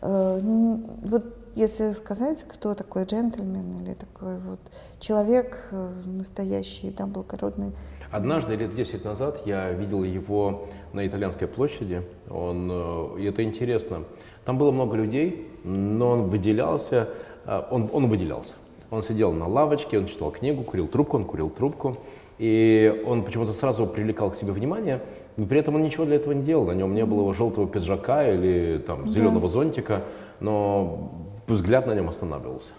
Э, 0.00 0.40
вот 0.42 1.41
если 1.54 1.92
сказать, 1.92 2.44
кто 2.48 2.74
такой 2.74 3.04
джентльмен 3.04 3.82
или 3.82 3.94
такой 3.94 4.38
вот 4.38 4.60
человек 5.00 5.68
э, 5.70 5.90
настоящий, 6.04 6.90
да, 6.96 7.06
благородный. 7.06 7.72
Однажды, 8.10 8.56
лет 8.56 8.74
10 8.74 9.04
назад, 9.04 9.42
я 9.46 9.70
видел 9.72 10.02
его 10.02 10.68
на 10.92 11.06
Итальянской 11.06 11.46
площади. 11.46 12.02
Он, 12.30 12.70
э, 12.70 13.20
и 13.20 13.24
это 13.24 13.42
интересно. 13.42 14.04
Там 14.44 14.58
было 14.58 14.70
много 14.70 14.96
людей, 14.96 15.50
но 15.64 16.10
он 16.10 16.22
выделялся, 16.28 17.08
э, 17.44 17.62
он, 17.70 17.90
он 17.92 18.08
выделялся. 18.08 18.54
Он 18.90 19.02
сидел 19.02 19.32
на 19.32 19.46
лавочке, 19.46 19.98
он 19.98 20.06
читал 20.06 20.30
книгу, 20.30 20.62
курил 20.62 20.86
трубку, 20.88 21.16
он 21.16 21.24
курил 21.24 21.50
трубку. 21.50 21.96
И 22.38 23.02
он 23.06 23.22
почему-то 23.24 23.52
сразу 23.52 23.86
привлекал 23.86 24.30
к 24.30 24.36
себе 24.36 24.52
внимание, 24.52 25.00
но 25.36 25.46
при 25.46 25.60
этом 25.60 25.76
он 25.76 25.82
ничего 25.82 26.04
для 26.04 26.16
этого 26.16 26.32
не 26.32 26.42
делал. 26.42 26.64
На 26.64 26.72
нем 26.72 26.94
не 26.94 27.04
было 27.04 27.20
его 27.20 27.32
желтого 27.32 27.68
пиджака 27.68 28.28
или 28.28 28.82
там, 28.86 29.08
зеленого 29.08 29.48
да. 29.48 29.52
зонтика, 29.52 30.02
но 30.40 31.12
взгляд 31.52 31.86
на 31.86 31.94
нем 31.94 32.08
останавливался. 32.08 32.70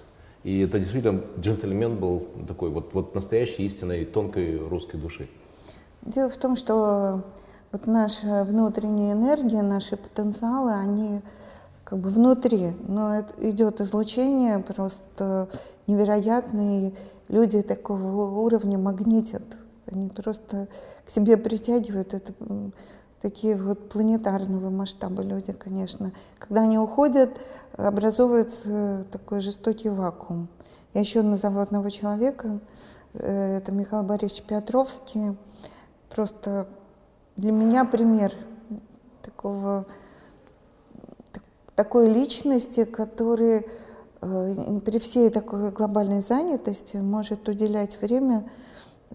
И 0.43 0.59
это 0.59 0.77
действительно 0.77 1.21
джентльмен 1.39 1.97
был 1.97 2.27
такой 2.47 2.69
вот, 2.69 2.93
вот 2.93 3.15
настоящей 3.15 3.65
истинной 3.65 4.05
тонкой 4.05 4.57
русской 4.57 4.97
души. 4.97 5.29
Дело 6.01 6.29
в 6.29 6.37
том, 6.37 6.57
что 6.57 7.23
вот 7.71 7.87
наша 7.87 8.43
внутренняя 8.43 9.13
энергия, 9.13 9.61
наши 9.61 9.95
потенциалы, 9.95 10.73
они 10.73 11.21
как 11.83 11.99
бы 11.99 12.09
внутри, 12.09 12.73
но 12.87 13.15
это 13.15 13.33
идет 13.49 13.79
излучение 13.81 14.59
просто 14.59 15.49
невероятные. 15.87 16.93
Люди 17.29 17.61
такого 17.61 18.39
уровня 18.39 18.77
магнитят, 18.77 19.43
они 19.89 20.09
просто 20.09 20.67
к 21.05 21.09
себе 21.09 21.37
притягивают. 21.37 22.13
Это 22.13 22.33
такие 23.23 23.55
вот 23.55 23.87
планетарного 23.87 24.69
масштаба 24.69 25.23
люди, 25.23 25.53
конечно. 25.53 26.11
Когда 26.37 26.63
они 26.63 26.77
уходят, 26.77 27.29
образовывается 27.77 29.05
такой 29.11 29.39
жестокий 29.39 29.87
вакуум. 29.87 30.49
Я 30.93 30.99
еще 30.99 31.21
назову 31.21 31.59
одного 31.61 31.89
человека, 31.89 32.59
э, 33.13 33.57
это 33.57 33.71
Михаил 33.71 34.03
Борисович 34.03 34.43
Петровский. 34.43 35.37
Просто 36.09 36.67
для 37.37 37.53
меня 37.53 37.85
пример 37.85 38.33
такого, 39.21 39.85
такой 41.77 42.11
личности, 42.11 42.83
который 42.83 43.65
э, 44.19 44.79
при 44.83 44.99
всей 44.99 45.29
такой 45.29 45.71
глобальной 45.71 46.19
занятости 46.19 46.97
может 46.97 47.47
уделять 47.47 48.01
время 48.01 48.49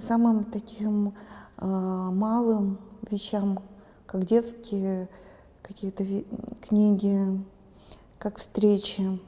самым 0.01 0.45
таким 0.45 1.13
э, 1.59 1.67
малым 1.67 2.79
вещам, 3.11 3.59
как 4.09 4.25
детские 4.25 5.07
какие-то 5.63 6.05
книги, 6.63 7.45
как 8.19 8.39
встречи. 8.39 9.21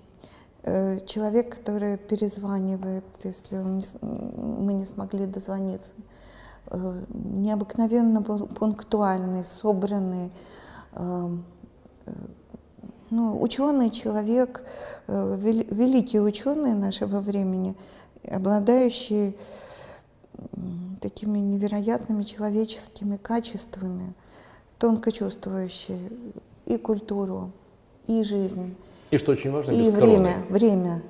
Э, 0.62 1.00
человек, 1.06 1.56
который 1.56 1.98
перезванивает, 1.98 3.04
если 3.22 3.56
мы 3.56 4.72
не 4.72 4.86
смогли 4.86 5.26
дозвониться. 5.26 5.92
Э, 6.68 7.04
необыкновенно 7.12 8.22
пунктуальный, 8.22 9.44
собранный, 9.44 10.32
э, 10.92 11.36
ну, 13.10 13.42
ученый 13.42 13.90
человек, 13.90 14.64
великий 15.08 16.20
ученый 16.20 16.74
нашего 16.74 17.20
времени, 17.20 17.76
обладающий 18.24 19.36
такими 21.00 21.38
невероятными 21.40 22.22
человеческими 22.22 23.18
качествами– 23.18 24.14
тонко 24.80 25.12
чувствующий 25.12 26.10
и 26.66 26.78
культуру, 26.78 27.52
и 28.08 28.24
жизнь. 28.24 28.74
И 29.10 29.18
что 29.18 29.32
очень 29.32 29.52
важно, 29.52 29.72
и 29.72 29.90
время, 29.90 30.44
время. 30.48 31.02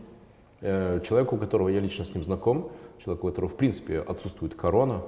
Э, 0.61 1.00
человеку, 1.06 1.37
у 1.37 1.38
которого 1.38 1.68
я 1.68 1.80
лично 1.80 2.04
с 2.04 2.12
ним 2.12 2.24
знаком, 2.24 2.70
человеку, 3.02 3.28
у 3.28 3.30
которого 3.30 3.48
в 3.48 3.56
принципе 3.56 4.00
отсутствует 4.00 4.54
корона, 4.54 5.02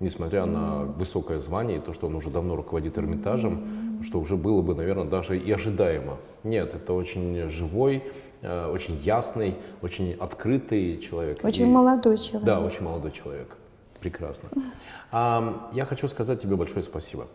несмотря 0.00 0.40
mm. 0.40 0.50
на 0.50 0.84
высокое 0.84 1.40
звание 1.40 1.78
и 1.78 1.80
то, 1.80 1.92
что 1.92 2.08
он 2.08 2.16
уже 2.16 2.30
давно 2.30 2.56
руководит 2.56 2.98
Эрмитажем, 2.98 4.00
mm. 4.00 4.04
что 4.04 4.20
уже 4.20 4.36
было 4.36 4.62
бы, 4.62 4.74
наверное, 4.74 5.04
даже 5.04 5.38
и 5.38 5.50
ожидаемо. 5.52 6.16
Нет, 6.42 6.74
это 6.74 6.92
очень 6.94 7.48
живой, 7.48 8.02
э, 8.42 8.70
очень 8.70 8.96
ясный, 8.96 9.54
очень 9.80 10.14
открытый 10.14 10.98
человек. 10.98 11.44
Очень 11.44 11.68
и, 11.68 11.70
молодой 11.70 12.18
человек. 12.18 12.46
Да, 12.46 12.60
очень 12.60 12.82
молодой 12.82 13.12
человек. 13.12 13.56
Прекрасно. 14.00 14.48
А, 15.10 15.70
я 15.72 15.84
хочу 15.84 16.08
сказать 16.08 16.42
тебе 16.42 16.56
большое 16.56 16.82
спасибо. 16.82 17.28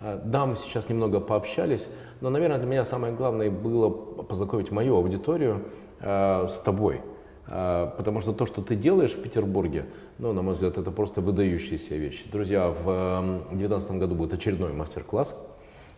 Э, 0.00 0.20
да, 0.24 0.46
мы 0.46 0.56
сейчас 0.56 0.88
немного 0.88 1.20
пообщались, 1.20 1.86
но, 2.20 2.30
наверное, 2.30 2.58
для 2.58 2.66
меня 2.66 2.84
самое 2.84 3.14
главное 3.14 3.50
было 3.50 3.90
познакомить 3.90 4.70
мою 4.70 4.96
аудиторию 4.96 5.64
э, 6.00 6.48
с 6.48 6.60
тобой. 6.60 7.00
Э, 7.46 7.90
потому 7.96 8.20
что 8.20 8.32
то, 8.32 8.46
что 8.46 8.62
ты 8.62 8.76
делаешь 8.76 9.12
в 9.12 9.22
Петербурге, 9.22 9.86
ну, 10.18 10.32
на 10.32 10.42
мой 10.42 10.54
взгляд, 10.54 10.78
это 10.78 10.90
просто 10.90 11.20
выдающиеся 11.20 11.96
вещи. 11.96 12.30
Друзья, 12.30 12.68
в 12.68 13.44
2019 13.50 13.90
году 13.92 14.14
будет 14.14 14.32
очередной 14.32 14.72
мастер-класс. 14.72 15.34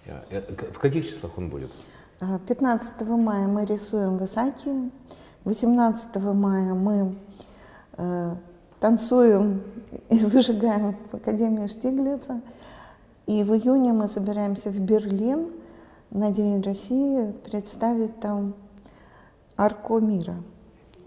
В 0.07 0.79
каких 0.79 1.09
числах 1.09 1.33
он 1.37 1.51
будет? 1.51 1.71
15 2.21 3.09
мая 3.09 3.47
мы 3.47 3.65
рисуем 3.65 4.19
в 4.19 4.25
Исаакии, 4.25 4.91
18 5.45 6.17
мая 6.35 6.75
мы 6.75 7.15
э, 7.97 8.35
танцуем 8.79 9.63
и 10.11 10.19
зажигаем 10.19 10.97
в 11.11 11.17
Академии 11.17 11.67
Штиглица, 11.67 12.43
и 13.31 13.45
в 13.45 13.55
июне 13.55 13.93
мы 13.93 14.09
собираемся 14.09 14.71
в 14.71 14.81
Берлин 14.81 15.51
на 16.11 16.33
День 16.33 16.61
России 16.63 17.31
представить 17.45 18.19
там 18.19 18.57
арку 19.57 20.01
мира 20.01 20.43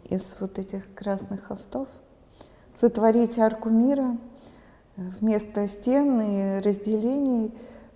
из 0.05 0.37
вот 0.39 0.57
этих 0.57 0.85
красных 0.95 1.43
холстов. 1.43 1.89
Сотворить 2.79 3.37
арку 3.39 3.69
мира 3.69 4.15
вместо 4.95 5.67
стен 5.67 6.21
и 6.21 6.61
разделений, 6.61 7.51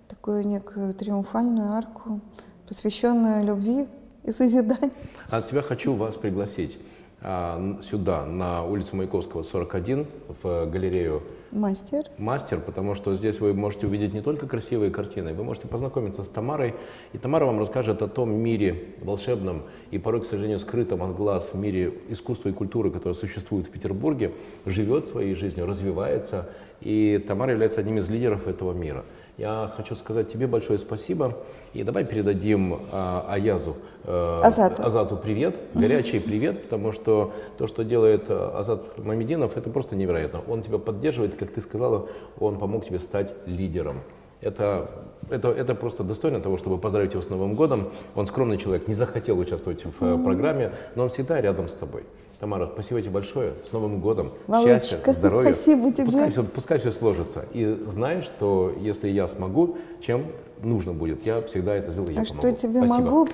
такую 0.08 0.46
некую 0.46 0.92
триумфальную 0.92 1.72
арку, 1.72 2.20
посвященную 2.68 3.46
любви 3.46 3.88
и 4.24 4.30
созиданию. 4.30 4.92
От 5.30 5.46
себя 5.46 5.62
хочу 5.62 5.94
вас 5.94 6.16
пригласить 6.16 6.76
а, 7.22 7.80
сюда, 7.82 8.26
на 8.26 8.62
улицу 8.62 8.94
Маяковского, 8.94 9.42
41, 9.42 10.06
в 10.42 10.66
галерею 10.66 11.22
Мастер. 11.50 12.04
Мастер, 12.18 12.60
потому 12.60 12.94
что 12.94 13.16
здесь 13.16 13.40
вы 13.40 13.54
можете 13.54 13.86
увидеть 13.86 14.12
не 14.12 14.20
только 14.20 14.46
красивые 14.46 14.90
картины, 14.90 15.32
вы 15.32 15.44
можете 15.44 15.66
познакомиться 15.66 16.22
с 16.22 16.28
Тамарой, 16.28 16.74
и 17.14 17.18
Тамара 17.18 17.46
вам 17.46 17.58
расскажет 17.58 18.02
о 18.02 18.08
том 18.08 18.30
мире 18.30 18.94
волшебном 19.00 19.62
и 19.90 19.98
порой, 19.98 20.20
к 20.20 20.26
сожалению, 20.26 20.58
скрытом 20.58 21.02
от 21.02 21.16
глаз 21.16 21.54
мире 21.54 21.94
искусства 22.10 22.50
и 22.50 22.52
культуры, 22.52 22.90
который 22.90 23.14
существует 23.14 23.66
в 23.66 23.70
Петербурге, 23.70 24.32
живет 24.66 25.06
своей 25.06 25.34
жизнью, 25.34 25.66
развивается, 25.66 26.50
и 26.82 27.22
Тамара 27.26 27.52
является 27.52 27.80
одним 27.80 27.98
из 27.98 28.10
лидеров 28.10 28.46
этого 28.46 28.72
мира. 28.72 29.04
Я 29.38 29.70
хочу 29.76 29.94
сказать 29.94 30.32
тебе 30.32 30.48
большое 30.48 30.80
спасибо. 30.80 31.36
И 31.72 31.84
давай 31.84 32.04
передадим 32.04 32.74
э, 32.74 33.20
Аязу, 33.28 33.76
э, 34.02 34.40
Азату. 34.42 34.82
Азату 34.82 35.16
привет, 35.16 35.54
горячий 35.74 36.18
привет, 36.18 36.64
потому 36.64 36.90
что 36.90 37.32
то, 37.56 37.68
что 37.68 37.84
делает 37.84 38.24
э, 38.28 38.34
Азат 38.34 38.98
Мамединов, 38.98 39.56
это 39.56 39.70
просто 39.70 39.94
невероятно. 39.94 40.40
Он 40.48 40.64
тебя 40.64 40.78
поддерживает, 40.78 41.36
как 41.36 41.52
ты 41.52 41.60
сказала, 41.60 42.08
он 42.40 42.58
помог 42.58 42.84
тебе 42.84 42.98
стать 42.98 43.32
лидером. 43.46 44.00
Это, 44.40 44.90
это, 45.30 45.50
это 45.50 45.76
просто 45.76 46.02
достойно 46.02 46.40
того, 46.40 46.58
чтобы 46.58 46.78
поздравить 46.78 47.12
его 47.12 47.22
с 47.22 47.28
Новым 47.28 47.54
годом. 47.54 47.90
Он 48.16 48.26
скромный 48.26 48.58
человек, 48.58 48.88
не 48.88 48.94
захотел 48.94 49.38
участвовать 49.38 49.84
в 49.84 50.02
mm-hmm. 50.02 50.24
программе, 50.24 50.72
но 50.96 51.04
он 51.04 51.10
всегда 51.10 51.40
рядом 51.40 51.68
с 51.68 51.74
тобой. 51.74 52.02
Тамара, 52.40 52.70
спасибо 52.72 53.00
тебе 53.00 53.10
большое. 53.10 53.54
С 53.68 53.72
Новым 53.72 54.00
годом. 54.00 54.32
Володечка, 54.46 54.96
Счастья, 54.96 55.12
здоровья. 55.12 55.48
спасибо 55.48 55.92
тебе. 55.92 56.04
Пускай 56.04 56.30
все, 56.30 56.42
пускай 56.44 56.78
все 56.78 56.92
сложится. 56.92 57.44
И 57.52 57.82
знай, 57.86 58.22
что 58.22 58.72
если 58.78 59.08
я 59.08 59.26
смогу, 59.26 59.76
чем 60.00 60.26
нужно 60.62 60.92
будет, 60.92 61.26
я 61.26 61.42
всегда 61.42 61.74
это 61.74 61.90
сделаю, 61.90 62.14
я 62.14 62.22
а 62.22 62.24
помогу. 62.24 62.40
что 62.48 62.52
тебе 62.56 62.86
спасибо. 62.86 63.10
могу? 63.10 63.28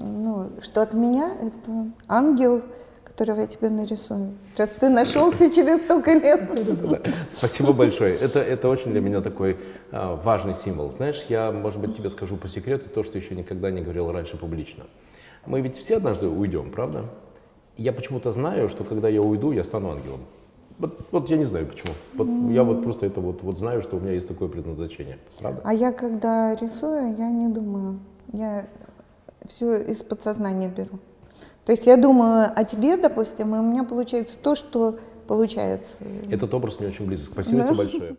Ну, 0.00 0.50
что 0.60 0.82
от 0.82 0.94
меня 0.94 1.36
это 1.40 1.90
ангел, 2.06 2.62
которого 3.02 3.40
я 3.40 3.46
тебе 3.48 3.70
нарисую. 3.70 4.34
Раз 4.56 4.70
ты 4.70 4.88
нашелся 4.88 5.50
через 5.52 5.82
столько 5.84 6.12
лет. 6.12 6.42
Спасибо 7.36 7.72
большое. 7.72 8.14
Это, 8.14 8.38
это 8.38 8.68
очень 8.68 8.92
для 8.92 9.00
меня 9.00 9.20
такой 9.20 9.56
а, 9.90 10.14
важный 10.16 10.54
символ. 10.54 10.92
Знаешь, 10.92 11.24
я, 11.28 11.50
может 11.50 11.80
быть, 11.80 11.96
тебе 11.96 12.08
скажу 12.08 12.36
по 12.36 12.48
секрету 12.48 12.88
то, 12.88 13.02
что 13.02 13.18
еще 13.18 13.34
никогда 13.34 13.70
не 13.70 13.82
говорил 13.82 14.10
раньше 14.12 14.36
публично. 14.36 14.84
Мы 15.46 15.60
ведь 15.60 15.76
все 15.76 15.96
однажды 15.96 16.28
уйдем, 16.28 16.70
правда? 16.70 17.04
Я 17.76 17.92
почему-то 17.92 18.32
знаю, 18.32 18.68
что 18.68 18.84
когда 18.84 19.08
я 19.08 19.20
уйду, 19.22 19.52
я 19.52 19.64
стану 19.64 19.90
ангелом. 19.90 20.20
Вот, 20.78 21.06
вот 21.12 21.30
я 21.30 21.36
не 21.36 21.44
знаю 21.44 21.66
почему. 21.66 21.92
Вот 22.14 22.28
Я 22.52 22.64
вот 22.64 22.82
просто 22.82 23.06
это 23.06 23.20
вот, 23.20 23.42
вот 23.42 23.58
знаю, 23.58 23.82
что 23.82 23.96
у 23.96 24.00
меня 24.00 24.12
есть 24.12 24.26
такое 24.28 24.48
предназначение. 24.48 25.18
Правда? 25.38 25.60
А 25.64 25.72
я 25.72 25.92
когда 25.92 26.54
рисую, 26.56 27.16
я 27.16 27.30
не 27.30 27.48
думаю. 27.48 28.00
Я 28.32 28.66
все 29.46 29.76
из 29.80 30.02
подсознания 30.02 30.68
беру. 30.68 30.98
То 31.64 31.72
есть 31.72 31.86
я 31.86 31.96
думаю 31.96 32.50
о 32.54 32.64
тебе, 32.64 32.96
допустим, 32.96 33.54
и 33.54 33.58
у 33.58 33.62
меня 33.62 33.84
получается 33.84 34.36
то, 34.38 34.54
что 34.54 34.98
получается. 35.26 36.04
Этот 36.30 36.52
образ 36.52 36.78
мне 36.80 36.88
очень 36.88 37.06
близок. 37.06 37.30
Спасибо 37.32 37.58
Да. 37.58 37.68
тебе 37.68 37.76
большое. 37.76 38.16